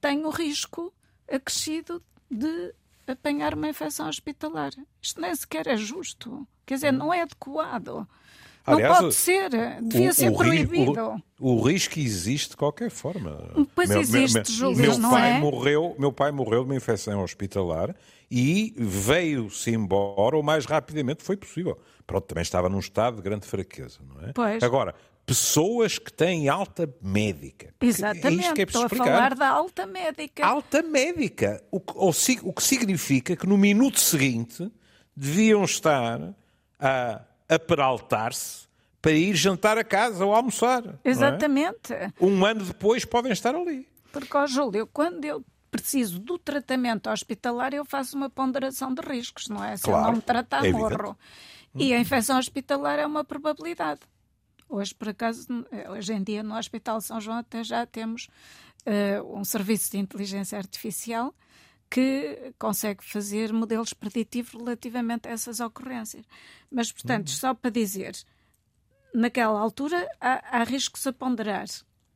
[0.00, 0.92] tem o risco
[1.26, 2.74] acrescido de
[3.06, 4.72] apanhar uma infecção hospitalar.
[5.00, 6.46] Isto nem sequer é justo.
[6.64, 8.06] Quer dizer, não é adequado.
[8.66, 11.22] Aliás, não pode ser, devia o, ser o proibido.
[11.38, 13.38] O, o, risco existe de qualquer forma.
[13.72, 15.38] Pois meu, existe, Júlio, meu não pai é?
[15.38, 17.94] Morreu, meu pai morreu de uma infecção hospitalar
[18.28, 21.78] e veio-se embora o mais rapidamente foi possível.
[22.04, 24.32] Pronto, também estava num estado de grande fraqueza, não é?
[24.32, 24.60] Pois.
[24.60, 27.74] Agora, pessoas que têm alta médica.
[27.80, 30.46] Exatamente, é que é estou a falar da alta médica.
[30.46, 31.92] Alta médica, o que,
[32.42, 34.70] o que significa que no minuto seguinte
[35.16, 36.32] deviam estar
[36.78, 38.66] a, a peraltar-se
[39.02, 40.84] para ir jantar a casa ou almoçar.
[40.86, 41.10] é?
[41.10, 41.92] Exatamente.
[42.20, 43.88] Um ano depois podem estar ali.
[44.12, 49.48] Porque, ó Júlio, quando eu preciso do tratamento hospitalar, eu faço uma ponderação de riscos,
[49.48, 49.76] não é?
[49.76, 51.18] Se eu Claro, não me tratar, é morro.
[51.74, 54.00] E a infecção hospitalar é uma probabilidade.
[54.68, 55.46] Hoje, por acaso,
[55.90, 58.28] hoje em dia no Hospital São João até já temos
[58.84, 61.34] eh, um serviço de inteligência artificial
[61.88, 66.26] que consegue fazer modelos preditivos relativamente a essas ocorrências.
[66.70, 68.16] Mas, portanto, só para dizer,
[69.14, 71.66] naquela altura há, há riscos a ponderar,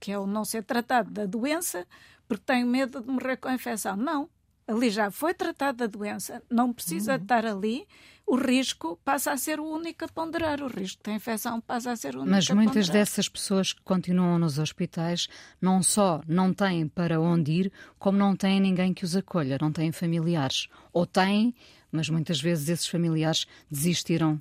[0.00, 1.86] que é o não ser tratado da doença
[2.26, 3.96] porque tenho medo de morrer com a infecção.
[3.96, 4.28] Não.
[4.66, 7.22] Ali já foi tratado da doença, não precisa Uhum.
[7.22, 7.86] estar ali.
[8.30, 10.62] O risco passa a ser o único a ponderar.
[10.62, 12.92] O risco da infecção passa a ser o único Mas a muitas ponderar.
[12.92, 15.26] dessas pessoas que continuam nos hospitais
[15.60, 19.72] não só não têm para onde ir, como não têm ninguém que os acolha, não
[19.72, 20.68] têm familiares.
[20.92, 21.52] Ou têm,
[21.90, 24.40] mas muitas vezes esses familiares desistiram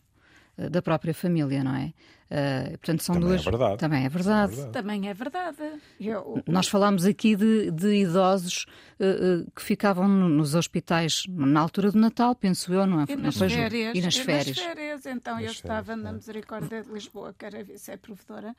[0.56, 1.92] eh, da própria família, não é?
[2.32, 3.44] Eh, portanto, são Também é duas.
[3.46, 3.78] verdade.
[3.78, 4.56] Também é verdade.
[4.56, 4.74] verdade.
[4.74, 5.58] Também é verdade.
[6.00, 8.66] Eu, Nós falámos aqui de, de idosos
[9.00, 9.06] eh,
[9.46, 13.06] eh, que ficavam no- nos hospitais na altura do Natal, penso eu, não é?
[13.10, 13.56] E Não nas, foi, Ju?
[13.56, 15.06] férias, E nas férias.
[15.08, 16.14] Então, eu Nas estava férias, na é.
[16.14, 18.56] Misericórdia de Lisboa, que era vice-provedora.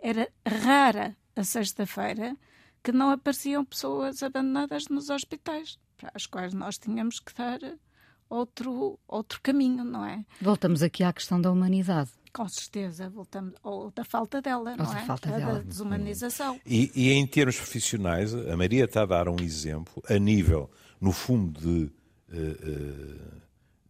[0.00, 2.36] Era rara a sexta-feira
[2.82, 7.60] que não apareciam pessoas abandonadas nos hospitais, para as quais nós tínhamos que dar
[8.32, 10.24] outro, outro caminho, não é?
[10.40, 12.10] Voltamos aqui à questão da humanidade.
[12.32, 13.54] Com certeza, voltamos.
[13.62, 15.04] Ou da falta dela, não da é?
[15.04, 15.52] falta A dela.
[15.54, 16.58] Da desumanização.
[16.64, 21.12] E, e em termos profissionais, a Maria está a dar um exemplo a nível, no
[21.12, 21.92] fundo, de,
[22.32, 22.56] eh,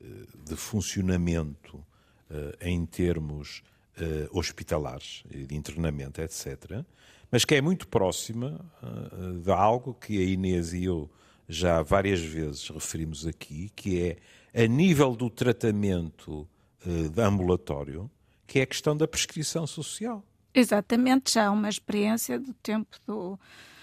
[0.00, 0.06] eh,
[0.44, 1.84] de funcionamento
[2.28, 3.62] eh, em termos
[3.96, 6.84] eh, hospitalares, de internamento, etc.,
[7.30, 11.08] mas que é muito próxima eh, de algo que a Inês e eu
[11.52, 14.16] já várias vezes referimos aqui, que
[14.54, 16.48] é a nível do tratamento
[16.84, 18.10] de ambulatório,
[18.46, 20.22] que é a questão da prescrição social.
[20.54, 23.38] Exatamente, já há uma experiência do tempo do,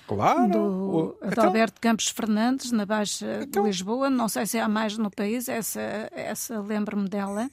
[0.08, 0.52] Claro.
[0.52, 4.10] do então- Adalberto Campos Fernandes, na Baixa Então- de Lisboa.
[4.10, 7.50] Não sei se há mais no país, essa, essa lembro-me dela.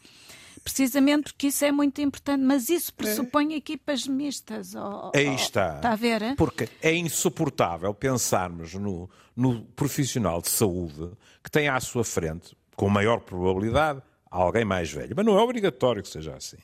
[0.67, 4.75] Precisamente porque isso é muito importante, mas isso pressupõe equipas mistas.
[4.75, 5.77] ó- Aí está.
[5.77, 6.21] Está a ver?
[6.23, 6.35] é?
[6.35, 11.13] Porque é insuportável pensarmos no, no profissional de saúde
[11.45, 15.15] que tem à sua frente, com maior probabilidade, alguém mais velho.
[15.17, 16.59] Mas não é obrigatório que seja assim.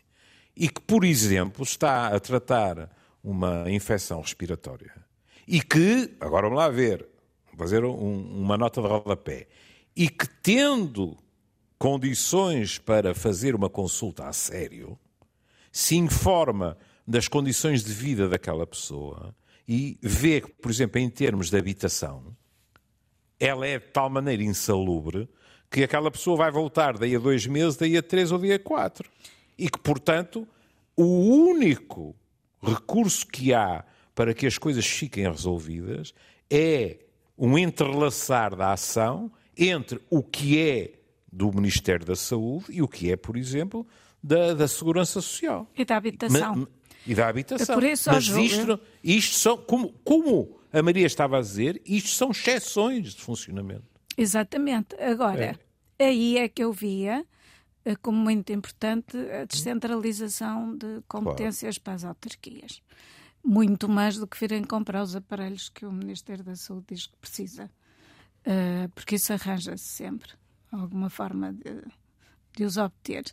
[0.57, 2.91] E que, por exemplo, está a tratar
[3.23, 4.93] uma infecção respiratória
[5.47, 7.07] e que, agora vamos lá ver,
[7.53, 9.47] vou fazer um- uma nota de rodapé,
[9.95, 11.17] e que tendo
[11.83, 14.97] condições para fazer uma consulta a sério,
[15.73, 19.35] se informa das condições de vida daquela pessoa
[19.67, 22.37] e vê que, por exemplo, em termos de habitação,
[23.41, 25.29] ela é de tal maneira insalubre
[25.69, 28.61] que aquela pessoa vai voltar daí a dois meses, daí a três ou daí a
[28.61, 29.11] quatro.
[29.59, 30.47] E que, portanto,
[30.97, 32.15] o único
[32.63, 36.15] recurso que há para que as coisas fiquem resolvidas
[36.49, 36.99] é
[37.37, 41.02] um entrelaçar da ação entre o que é
[41.33, 43.87] do Ministério da Saúde e o que é, por exemplo,
[44.23, 45.67] da, da Segurança Social.
[45.75, 46.57] E da habitação.
[46.57, 46.69] Ma-
[47.07, 47.75] e da habitação.
[47.75, 52.11] É por isso, Mas isto, isto são, como, como a Maria estava a dizer, isto
[52.11, 53.83] são exceções de funcionamento.
[54.17, 54.95] Exatamente.
[54.97, 55.59] Agora,
[55.99, 57.27] aí é que eu via
[57.85, 62.81] eh, como muito importante a descentralização de competências para as autarquias.
[63.45, 67.17] Muito mais do que virem comprar os aparelhos que o Ministério da Saúde diz que
[67.17, 67.69] precisa.
[68.45, 70.31] Eh, porque isso arranja-se sempre
[70.73, 71.85] alguma forma de,
[72.57, 73.25] de os obter.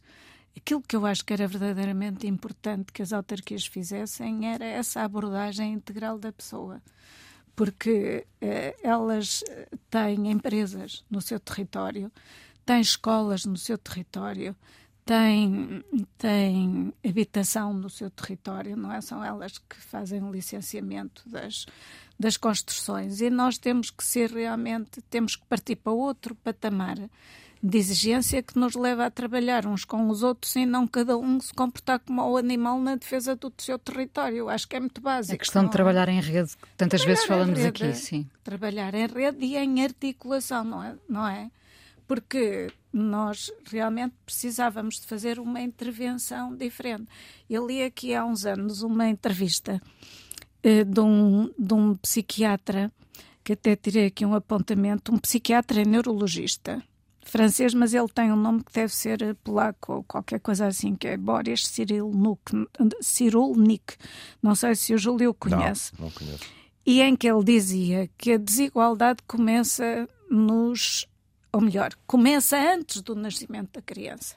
[0.56, 5.74] Aquilo que eu acho que era verdadeiramente importante que as autarquias fizessem era essa abordagem
[5.74, 6.82] integral da pessoa
[7.60, 12.10] porque eh, elas eh, têm empresas no seu território,
[12.66, 14.56] têm escolas no seu território,
[15.04, 15.84] têm,
[16.18, 19.02] têm habitação no seu território, não é?
[19.02, 21.66] São elas que fazem o licenciamento das,
[22.20, 26.98] das construções e nós temos que ser realmente, temos que partir para outro patamar
[27.62, 31.40] de exigência que nos leva a trabalhar uns com os outros e não cada um
[31.40, 34.50] se comportar como o animal na defesa do seu território.
[34.50, 35.36] Acho que é muito básico.
[35.36, 35.74] A questão de não é?
[35.74, 38.30] trabalhar em rede, que tantas vezes Trabalhar em falamos rede, aqui, sim.
[38.44, 40.96] Trabalhar em rede e em articulação, não é?
[41.08, 41.52] Não é?
[42.08, 47.08] Porque nós realmente precisávamos de fazer uma intervenção diferente.
[47.50, 49.82] Eu li aqui há uns anos uma entrevista
[50.62, 52.92] de, um, de um psiquiatra,
[53.44, 56.82] que até tirei aqui um apontamento, um psiquiatra neurologista
[57.30, 60.96] francês, mas ele tem um nome que deve ser eh, polaco ou qualquer coisa assim,
[60.96, 61.68] que é Boris
[63.02, 63.96] Cyrulnik.
[64.42, 66.44] Não sei se o Júlio conhece Não, não conheço.
[66.86, 71.08] e em que ele dizia que a desigualdade começa nos.
[71.52, 74.36] Ou melhor, começa antes do nascimento da criança.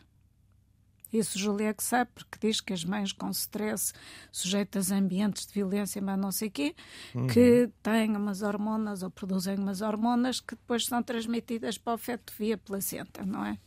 [1.13, 3.93] Isso Júlia é que sabe, porque diz que as mães com stress,
[4.31, 6.75] sujeitas a ambientes de violência, mas não sei o quê,
[7.15, 7.27] uhum.
[7.27, 12.33] que têm umas hormonas ou produzem umas hormonas que depois são transmitidas para o feto
[12.39, 13.59] via placenta, não é?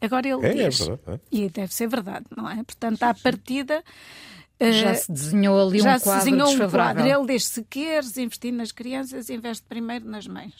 [0.00, 2.62] Agora ele é, é diz, é verdade, e deve ser verdade, não é?
[2.62, 3.82] Portanto, à partida.
[4.60, 7.06] Já uh, se desenhou ali um quadro se desenhou um quadro.
[7.06, 10.54] Ele diz: se queres investir nas crianças, investe primeiro nas mães.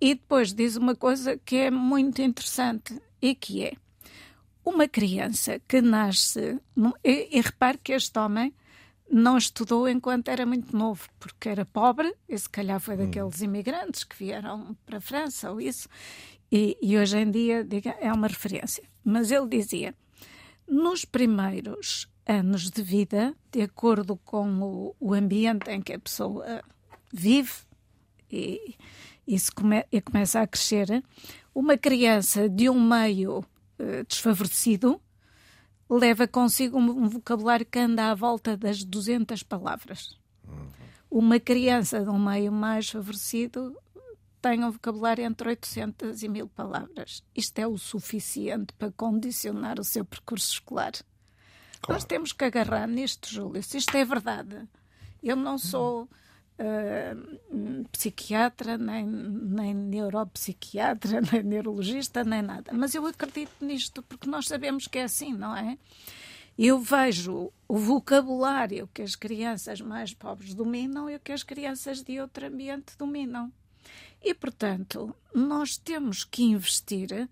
[0.00, 3.74] E depois diz uma coisa que é muito interessante e que é
[4.70, 6.60] uma criança que nasce.
[7.04, 8.54] E, e repare que este homem
[9.10, 12.98] não estudou enquanto era muito novo, porque era pobre, e se calhar foi hum.
[12.98, 15.88] daqueles imigrantes que vieram para a França ou isso,
[16.50, 18.84] e, e hoje em dia diga, é uma referência.
[19.04, 19.94] Mas ele dizia:
[20.66, 26.62] nos primeiros anos de vida, de acordo com o, o ambiente em que a pessoa
[27.12, 27.52] vive
[28.30, 28.76] e,
[29.26, 31.02] e, come, e começa a crescer,
[31.54, 33.44] uma criança de um meio
[34.08, 35.00] desfavorecido
[35.88, 40.16] leva consigo um, um, vocabulário que anda à volta das 200 palavras.
[40.46, 40.68] Uhum.
[41.10, 43.76] Uma criança de um meio mais favorecido
[44.40, 47.22] tem um vocabulário entre 800 e 1000 palavras.
[47.34, 50.92] Isto é o suficiente para condicionar o seu percurso escolar.
[50.92, 51.94] Claro.
[51.94, 53.62] Nós temos que agarrar nisto, Júlio.
[53.62, 54.66] Se isto é verdade,
[55.22, 56.08] eu não sou
[56.60, 62.72] uh, psiquiatra, nem, nem neuropsiquiatra, nem neurologista, nem nada.
[62.72, 65.78] Mas eu acredito nisto porque nós sabemos que é assim, não é?
[66.58, 72.02] Eu vejo o vocabulário que as crianças mais pobres dominam e o que as crianças
[72.02, 73.50] de outro ambiente dominam.
[74.22, 77.28] E, portanto, nós temos que investir,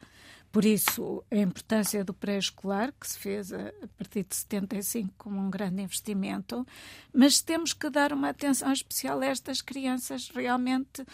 [0.51, 5.51] por isso a importância do pré-escolar, que se fez a, partir de 75 como um
[5.51, 6.67] grande investimento,
[7.13, 11.05] mas temos que dar uma atenção especial a estas crianças realmente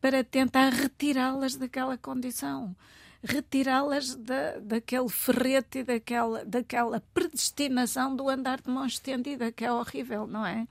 [0.00, 2.74] para tentar retirá-las daquela condição
[3.26, 9.72] retirá-las da, daquele ferrete e daquela, daquela predestinação do andar de mão estendida, que é
[9.72, 10.68] horrível, não é?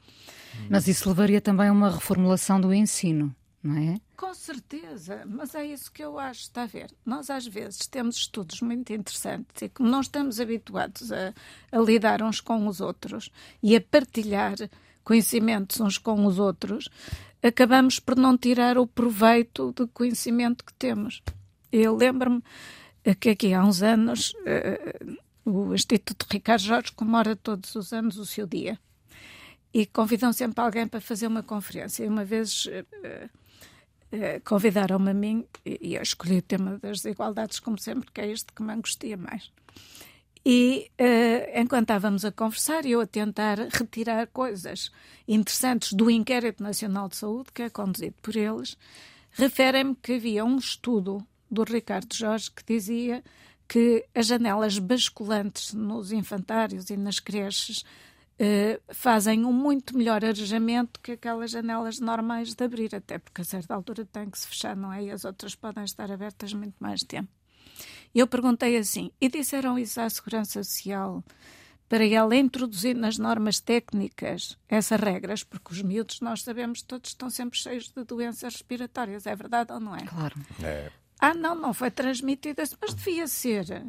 [0.69, 3.97] Mas isso levaria também a uma reformulação do ensino não é?
[4.17, 6.91] Com certeza, mas é isso que eu acho, está a ver?
[7.05, 11.33] Nós às vezes temos estudos muito interessantes e como não estamos habituados a,
[11.71, 13.29] a lidar uns com os outros
[13.61, 14.55] e a partilhar
[15.03, 16.89] conhecimentos uns com os outros,
[17.41, 21.21] acabamos por não tirar o proveito do conhecimento que temos.
[21.71, 22.43] Eu lembro-me
[23.19, 28.25] que aqui há uns anos uh, o Instituto Ricardo Jorge comemora todos os anos o
[28.25, 28.79] seu dia
[29.73, 32.07] e convidam sempre alguém para fazer uma conferência.
[32.07, 33.29] Uma vez eh,
[34.43, 38.51] convidaram-me a mim e eu escolhi o tema das desigualdades, como sempre, que é este
[38.53, 39.51] que me angustia mais.
[40.45, 44.91] E uh, enquanto estávamos a conversar, eu a tentar retirar coisas
[45.25, 48.77] interessantes do Inquérito Nacional de Saúde, que é conduzido por eles,
[49.31, 53.23] referem-me que havia um estudo do Ricardo Jorge que dizia
[53.69, 57.85] que as janelas basculantes nos infantários e nas creches
[58.33, 63.45] Uh, fazem um muito melhor arejamento que aquelas janelas normais de abrir, até porque a
[63.45, 65.03] certa altura tem que se fechar, não é?
[65.03, 67.29] E as outras podem estar abertas muito mais tempo.
[68.13, 71.23] Eu perguntei assim, e disseram isso à Segurança Social
[71.87, 77.29] para ela introduzir nas normas técnicas essas regras, porque os miúdos, nós sabemos, todos estão
[77.29, 80.05] sempre cheios de doenças respiratórias, é verdade ou não é?
[80.05, 80.35] Claro.
[80.63, 80.91] É.
[81.19, 83.85] Ah, não, não foi transmitida, mas devia ser.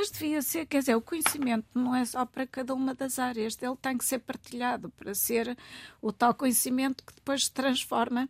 [0.00, 3.58] Mas devia ser, quer dizer, o conhecimento não é só para cada uma das áreas,
[3.60, 5.54] ele tem que ser partilhado para ser
[6.00, 8.26] o tal conhecimento que depois se transforma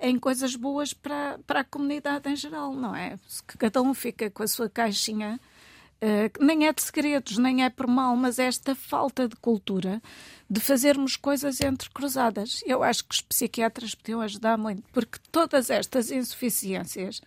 [0.00, 3.18] em coisas boas para, para a comunidade em geral, não é?
[3.44, 5.40] Que cada um fica com a sua caixinha,
[5.96, 10.00] uh, nem é de segredos, nem é por mal, mas é esta falta de cultura
[10.48, 12.62] de fazermos coisas entrecruzadas.
[12.64, 17.20] Eu acho que os psiquiatras podiam ajudar muito, porque todas estas insuficiências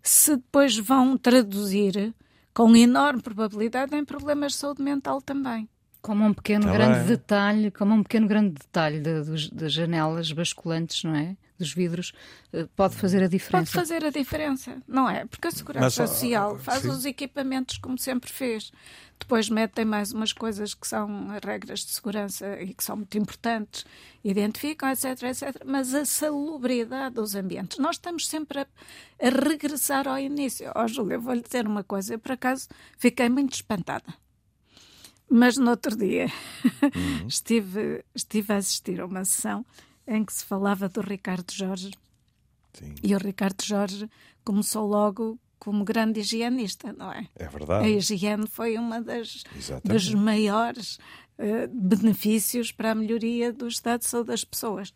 [0.00, 2.14] se depois vão traduzir
[2.54, 5.68] com enorme probabilidade em problemas de saúde mental também.
[6.02, 11.14] Como um pequeno tá grande detalhe, como um pequeno grande detalhe das janelas basculantes, não
[11.14, 11.36] é?
[11.58, 12.12] Dos vidros,
[12.54, 13.70] eh, pode fazer a diferença.
[13.70, 15.26] Pode fazer a diferença, não é?
[15.26, 16.88] Porque a Segurança Mas, Social faz sim.
[16.88, 18.72] os equipamentos como sempre fez.
[19.20, 23.84] Depois metem mais umas coisas que são regras de segurança e que são muito importantes,
[24.24, 25.62] identificam, etc, etc.
[25.66, 28.66] Mas a salubridade dos ambientes, nós estamos sempre a,
[29.22, 30.72] a regressar ao início.
[30.74, 34.14] Ó, oh, Júlia, vou-lhe dizer uma coisa, eu por acaso fiquei muito espantada.
[35.30, 36.26] Mas no outro dia
[36.82, 37.26] uhum.
[37.28, 39.64] estive, estive a assistir a uma sessão
[40.06, 41.92] em que se falava do Ricardo Jorge.
[42.72, 42.94] Sim.
[43.02, 44.10] E o Ricardo Jorge
[44.44, 47.28] começou logo como grande higienista, não é?
[47.36, 47.84] É verdade.
[47.84, 49.44] A higiene foi uma das,
[49.84, 50.98] dos maiores
[51.38, 54.92] uh, benefícios para a melhoria do estado de saúde das pessoas.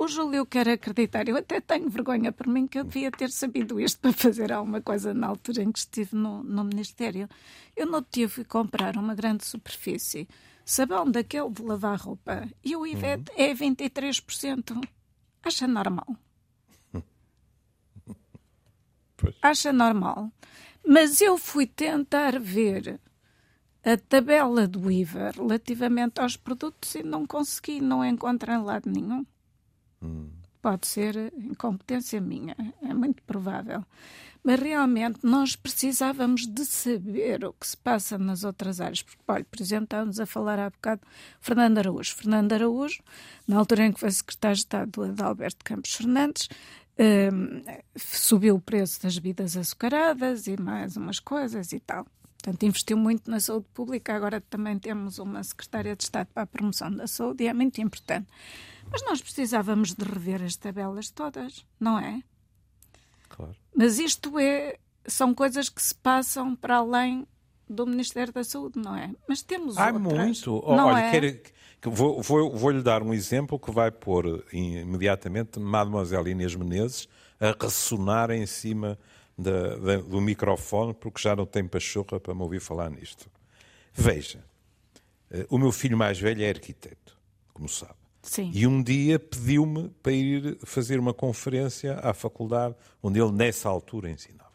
[0.00, 1.28] O Júlio quer acreditar.
[1.28, 4.80] Eu até tenho vergonha por mim que eu devia ter sabido isto para fazer alguma
[4.80, 7.28] coisa na altura em que estive no, no Ministério.
[7.76, 10.26] Eu no dia fui comprar uma grande superfície,
[10.64, 13.24] sabão daquele de lavar roupa, e o IVA uhum.
[13.36, 14.88] é 23%.
[15.42, 16.16] Acha normal?
[19.18, 19.36] Pois.
[19.42, 20.32] Acha normal?
[20.82, 22.98] Mas eu fui tentar ver
[23.84, 29.26] a tabela do IVA relativamente aos produtos e não consegui, não encontro em lado nenhum.
[30.02, 30.30] Hum.
[30.62, 33.82] Pode ser incompetência minha, é muito provável.
[34.42, 39.02] Mas realmente nós precisávamos de saber o que se passa nas outras áreas.
[39.02, 41.02] Porque, olha, por exemplo, estávamos a falar há bocado
[41.40, 42.14] Fernando Araújo.
[42.14, 43.02] Fernando Araújo,
[43.46, 46.48] na altura em que foi secretário de Estado de Alberto Campos Fernandes,
[46.98, 47.62] um,
[47.96, 52.06] subiu o preço das bebidas açucaradas e mais umas coisas e tal.
[52.42, 54.14] Portanto, investiu muito na saúde pública.
[54.14, 57.80] Agora também temos uma secretária de Estado para a promoção da saúde e é muito
[57.82, 58.26] importante.
[58.90, 62.22] Mas nós precisávamos de rever as tabelas todas, não é?
[63.28, 63.54] Claro.
[63.74, 64.76] Mas isto é,
[65.06, 67.26] são coisas que se passam para além
[67.68, 69.14] do Ministério da Saúde, não é?
[69.28, 70.64] Mas temos Há outras, muito.
[70.66, 71.10] Não Olha, é?
[71.10, 71.42] quer,
[71.88, 78.30] vou, vou, vou-lhe dar um exemplo que vai pôr imediatamente Mademoiselle Inês Menezes a ressonar
[78.30, 78.98] em cima
[79.38, 83.30] da, da, do microfone, porque já não tem pachorra para me ouvir falar nisto.
[83.92, 84.44] Veja,
[85.30, 87.16] eh, o meu filho mais velho é arquiteto,
[87.54, 87.99] como sabe.
[88.22, 88.50] Sim.
[88.52, 94.10] E um dia pediu-me para ir fazer uma conferência à faculdade, onde ele, nessa altura,
[94.10, 94.50] ensinava.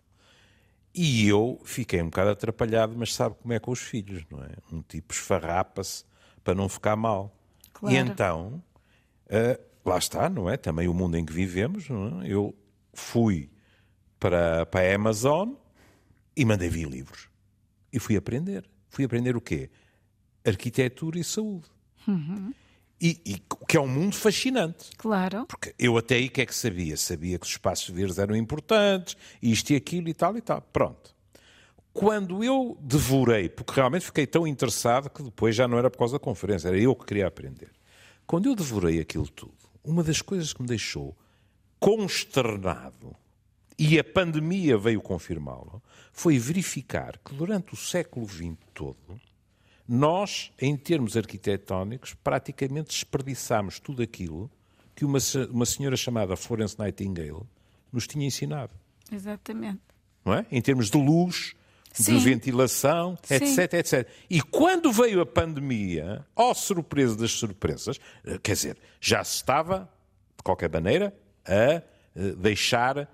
[0.93, 4.51] E eu fiquei um bocado atrapalhado, mas sabe como é com os filhos, não é?
[4.71, 6.05] Um tipo esfarrapa-se
[6.43, 7.35] para não ficar mal.
[7.73, 7.93] Claro.
[7.93, 8.63] E então,
[9.25, 10.55] uh, lá está, não é?
[10.55, 12.31] Também o mundo em que vivemos, é?
[12.31, 12.55] Eu
[12.93, 13.49] fui
[14.19, 15.53] para, para a Amazon
[16.37, 17.29] e mandei vir livros.
[17.91, 18.69] E fui aprender.
[18.89, 19.69] Fui aprender o quê?
[20.45, 21.65] Arquitetura e saúde.
[22.07, 22.53] Uhum.
[23.05, 24.89] E, e que é um mundo fascinante.
[24.97, 25.45] Claro.
[25.45, 26.97] Porque eu até aí o que é que sabia?
[26.97, 30.59] Sabia que os espaços verdes eram importantes, isto e aquilo e tal e tal.
[30.73, 31.13] Pronto.
[31.93, 36.13] Quando eu devorei, porque realmente fiquei tão interessado que depois já não era por causa
[36.13, 37.69] da conferência, era eu que queria aprender.
[38.25, 39.53] Quando eu devorei aquilo tudo,
[39.83, 41.15] uma das coisas que me deixou
[41.79, 43.15] consternado
[43.77, 45.79] e a pandemia veio confirmá-lo,
[46.11, 49.21] foi verificar que durante o século XX todo,
[49.87, 54.49] nós, em termos arquitetónicos, praticamente desperdiçámos tudo aquilo
[54.95, 55.19] que uma,
[55.51, 57.43] uma senhora chamada Florence Nightingale
[57.91, 58.71] nos tinha ensinado.
[59.11, 59.81] Exatamente.
[60.23, 60.45] Não é?
[60.51, 61.53] Em termos de luz,
[61.93, 62.17] Sim.
[62.17, 63.35] de ventilação, Sim.
[63.35, 64.09] etc, etc.
[64.29, 69.89] E quando veio a pandemia, ó surpresa das surpresas, eh, quer dizer, já se estava,
[70.35, 71.15] de qualquer maneira,
[71.45, 71.83] a eh,
[72.37, 73.07] deixar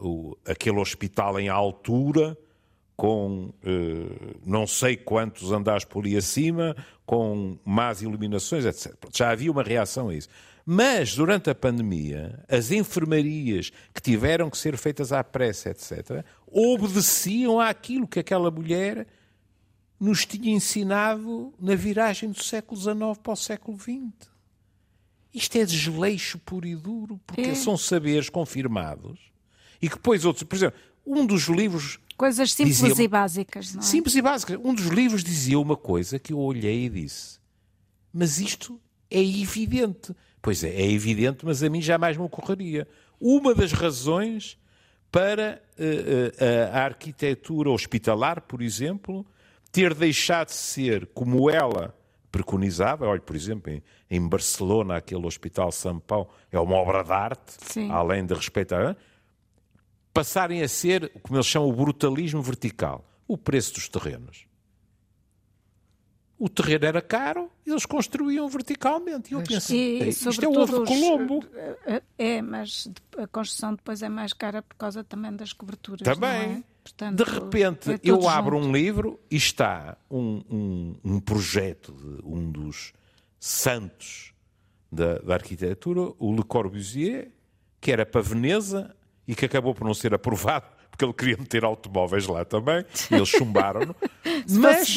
[0.00, 2.36] o, aquele hospital em altura,
[3.00, 6.76] com uh, não sei quantos andares por ali acima,
[7.06, 8.94] com más iluminações, etc.
[9.10, 10.28] Já havia uma reação a isso.
[10.66, 17.58] Mas, durante a pandemia, as enfermarias que tiveram que ser feitas à pressa, etc., obedeciam
[17.58, 19.06] àquilo que aquela mulher
[19.98, 24.28] nos tinha ensinado na viragem do século XIX para o século XX.
[25.32, 27.54] Isto é desleixo puro e duro, porque é.
[27.54, 29.18] são saberes confirmados
[29.80, 31.98] e que depois outros, por exemplo, um dos livros.
[32.20, 33.82] Coisas simples dizia, e básicas, não é?
[33.82, 34.60] Simples e básicas.
[34.62, 37.38] Um dos livros dizia uma coisa que eu olhei e disse:
[38.12, 38.78] Mas isto
[39.10, 40.14] é evidente.
[40.42, 42.86] Pois é, é evidente, mas a mim jamais me ocorreria.
[43.18, 44.58] Uma das razões
[45.10, 49.24] para uh, uh, a arquitetura hospitalar, por exemplo,
[49.72, 51.98] ter deixado de ser como ela
[52.30, 53.06] preconizava.
[53.06, 57.54] Olha, por exemplo, em, em Barcelona, aquele Hospital São Paulo é uma obra de arte,
[57.62, 57.90] Sim.
[57.90, 58.94] além de respeitar
[60.12, 64.46] passarem a ser, como eles chamam, o brutalismo vertical, o preço dos terrenos.
[66.38, 69.30] O terreno era caro e eles construíam verticalmente.
[69.30, 71.44] E eu pensei, isto é o ovo de Colombo.
[71.84, 76.00] Eh, é, mas a construção depois é mais cara por causa também das coberturas.
[76.00, 76.30] Também.
[76.30, 76.62] É?
[76.82, 78.68] Portanto, de repente, é eu abro junto.
[78.68, 82.94] um livro e está um, um, um, projeto de um dos
[83.38, 84.32] santos
[84.90, 87.32] da, da arquitetura, o Le Corbusier,
[87.80, 88.96] que era para Veneza
[89.30, 93.14] e que acabou por não ser aprovado, porque ele queria meter automóveis lá também, e
[93.14, 93.94] eles chumbaram-no.
[94.58, 94.88] Mas...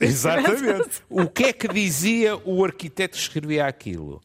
[0.00, 1.00] Exatamente.
[1.08, 4.20] O que é que dizia o arquiteto que escrevia aquilo?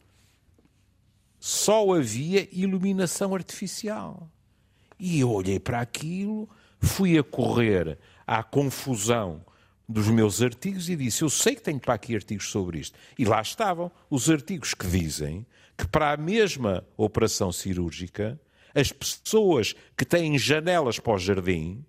[1.39, 4.27] Só havia iluminação artificial.
[4.97, 6.49] E eu olhei para aquilo,
[6.79, 9.45] fui a correr à confusão
[9.87, 12.97] dos meus artigos e disse: Eu sei que tenho para aqui artigos sobre isto.
[13.19, 15.45] E lá estavam os artigos que dizem
[15.77, 18.39] que para a mesma operação cirúrgica
[18.73, 21.83] as pessoas que têm janelas para o jardim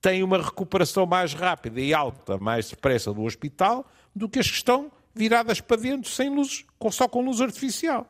[0.00, 4.56] têm uma recuperação mais rápida e alta, mais depressa do hospital, do que as que
[4.56, 8.06] estão viradas para dentro sem luz, só com luz artificial.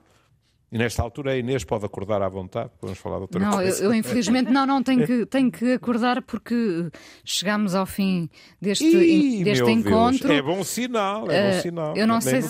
[0.75, 3.81] E nesta altura a Inês pode acordar à vontade, podemos falar de outra não, coisa.
[3.81, 6.91] Eu, eu, infelizmente não, não, tenho que, tenho que acordar porque
[7.25, 8.29] chegamos ao fim
[8.61, 10.27] deste, Ih, deste encontro.
[10.27, 11.97] Deus, é bom sinal, é bom Uh, sinal.
[11.97, 12.41] eu não sei.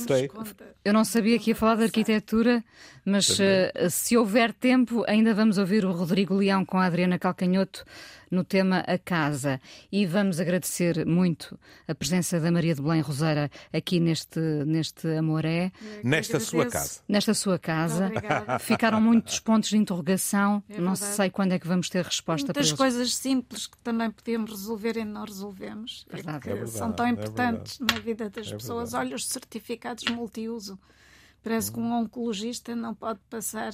[0.82, 2.64] Eu não sabia que ia falar de arquitetura,
[3.04, 7.84] mas eh, se houver tempo, ainda vamos ouvir o Rodrigo Leão com a Adriana Calcanhoto
[8.34, 9.60] no tema A Casa.
[9.90, 11.58] E vamos agradecer muito
[11.88, 15.70] a presença da Maria de Belém Roseira aqui neste, neste Amoré,
[16.02, 17.00] Nesta sua casa.
[17.08, 18.06] nesta sua casa.
[18.06, 18.58] Obrigada.
[18.58, 20.62] Ficaram muitos pontos de interrogação.
[20.68, 22.78] É não sei quando é que vamos ter resposta para Muitas eles.
[22.78, 26.04] coisas simples que também podíamos resolver e não resolvemos.
[26.10, 26.50] e Verdade.
[26.50, 28.90] É são tão é importantes na vida das É pessoas.
[28.90, 29.06] verdade.
[29.08, 30.78] Olha, os certificados multiuso.
[31.42, 33.72] Parece que um oncologista não pode passar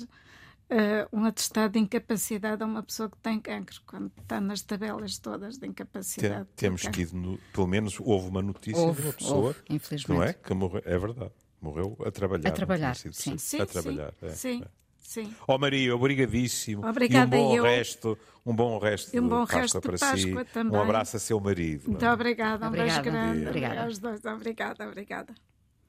[0.71, 5.19] eh, um atestado de incapacidade a uma pessoa que tem cancro, quando está nas tabelas
[5.19, 6.45] todas de Tem- incapacidade.
[6.49, 6.97] de temos cancro.
[6.97, 10.17] que ir, no- pelo menos houve uma notícia Houve, de uma pessoa, houve, infelizmente.
[10.19, 10.33] não é?
[10.33, 12.49] Que morreu, é verdade, morreu a trabalhar.
[12.49, 13.09] A trabalhar, sim.
[13.11, 13.39] preciso.
[13.39, 14.13] Sim, a trabalhar.
[14.21, 14.69] sim, é, sim, é.
[15.03, 15.35] sim.
[15.49, 16.87] Ó Maria, obrigadíssimo.
[16.87, 17.63] Obrigada e um bom eu.
[17.65, 20.53] resto, um bom resto E um bom de Páscoa resto de para Páscoa si.
[20.53, 20.79] também.
[20.79, 21.91] Um abraço a seu marido.
[21.91, 23.11] Muito obrigada, um beijo Obrigada.
[23.33, 23.83] grande Obrigada.
[23.85, 24.25] aos dois.
[24.25, 25.35] Obrigada, obrigada.